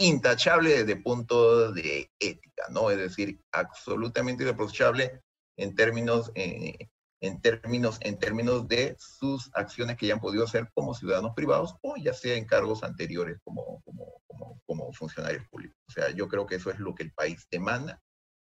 intachable 0.00 0.70
desde 0.70 0.92
el 0.92 1.02
punto 1.02 1.72
de 1.72 2.10
ética, 2.18 2.66
¿no? 2.70 2.90
Es 2.90 2.98
decir, 2.98 3.40
absolutamente 3.52 4.44
irreprochable 4.44 5.20
en 5.58 5.74
términos, 5.74 6.32
eh, 6.34 6.88
en, 7.20 7.40
términos, 7.42 7.98
en 8.00 8.18
términos 8.18 8.66
de 8.66 8.96
sus 8.98 9.50
acciones 9.54 9.96
que 9.96 10.06
ya 10.06 10.14
han 10.14 10.20
podido 10.20 10.44
hacer 10.44 10.70
como 10.72 10.94
ciudadanos 10.94 11.34
privados 11.34 11.76
o 11.82 11.96
ya 11.96 12.14
sea 12.14 12.36
en 12.36 12.46
cargos 12.46 12.82
anteriores 12.82 13.38
como, 13.44 13.82
como, 13.82 14.22
como, 14.26 14.62
como 14.64 14.92
funcionarios 14.92 15.46
públicos. 15.48 15.76
O 15.88 15.92
sea, 15.92 16.10
yo 16.10 16.28
creo 16.28 16.46
que 16.46 16.54
eso 16.54 16.70
es 16.70 16.78
lo 16.78 16.94
que 16.94 17.02
el 17.02 17.12
país 17.12 17.46
demanda 17.50 18.00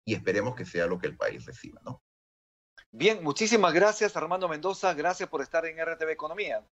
y 0.05 0.15
esperemos 0.15 0.55
que 0.55 0.65
sea 0.65 0.87
lo 0.87 0.97
que 0.97 1.07
el 1.07 1.17
país 1.17 1.45
reciba, 1.45 1.79
¿no? 1.85 2.01
Bien, 2.93 3.23
muchísimas 3.23 3.73
gracias 3.73 4.17
Armando 4.17 4.49
Mendoza, 4.49 4.93
gracias 4.93 5.29
por 5.29 5.41
estar 5.41 5.65
en 5.65 5.77
RTV 5.77 6.09
Economía. 6.09 6.65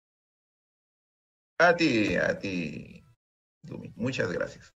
A 1.60 1.76
ti, 1.76 2.16
a 2.16 2.40
ti, 2.40 3.04
Muchas 3.96 4.32
gracias. 4.32 4.74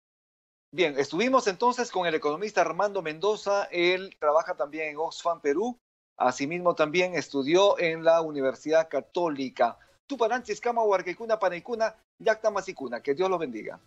Bien, 0.75 0.99
estuvimos 0.99 1.47
entonces 1.49 1.91
con 1.91 2.07
el 2.07 2.15
economista 2.15 2.63
Armando 2.63 3.03
Mendoza, 3.03 3.65
él 3.71 4.17
trabaja 4.19 4.55
también 4.55 4.89
en 4.89 4.97
Oxfam 4.97 5.39
Perú, 5.39 5.79
asimismo 6.17 6.75
también 6.75 7.15
estudió 7.15 7.79
en 7.79 8.03
la 8.05 8.23
Universidad 8.23 8.89
Católica. 8.89 9.77
Tuparanchis, 10.07 10.63
Kama, 10.63 10.83
Huarquecuna, 10.83 11.39
Panaicuna, 11.39 11.95
Yacta 12.19 12.51
Masicuna, 12.51 13.03
que 13.03 13.13
Dios 13.13 13.29
los 13.29 13.39
bendiga. 13.39 13.79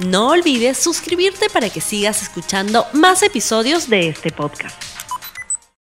No 0.00 0.28
olvides 0.28 0.76
suscribirte 0.76 1.48
para 1.48 1.70
que 1.70 1.80
sigas 1.80 2.22
escuchando 2.22 2.84
más 2.92 3.22
episodios 3.22 3.88
de 3.88 4.08
este 4.08 4.30
podcast. 4.30 4.99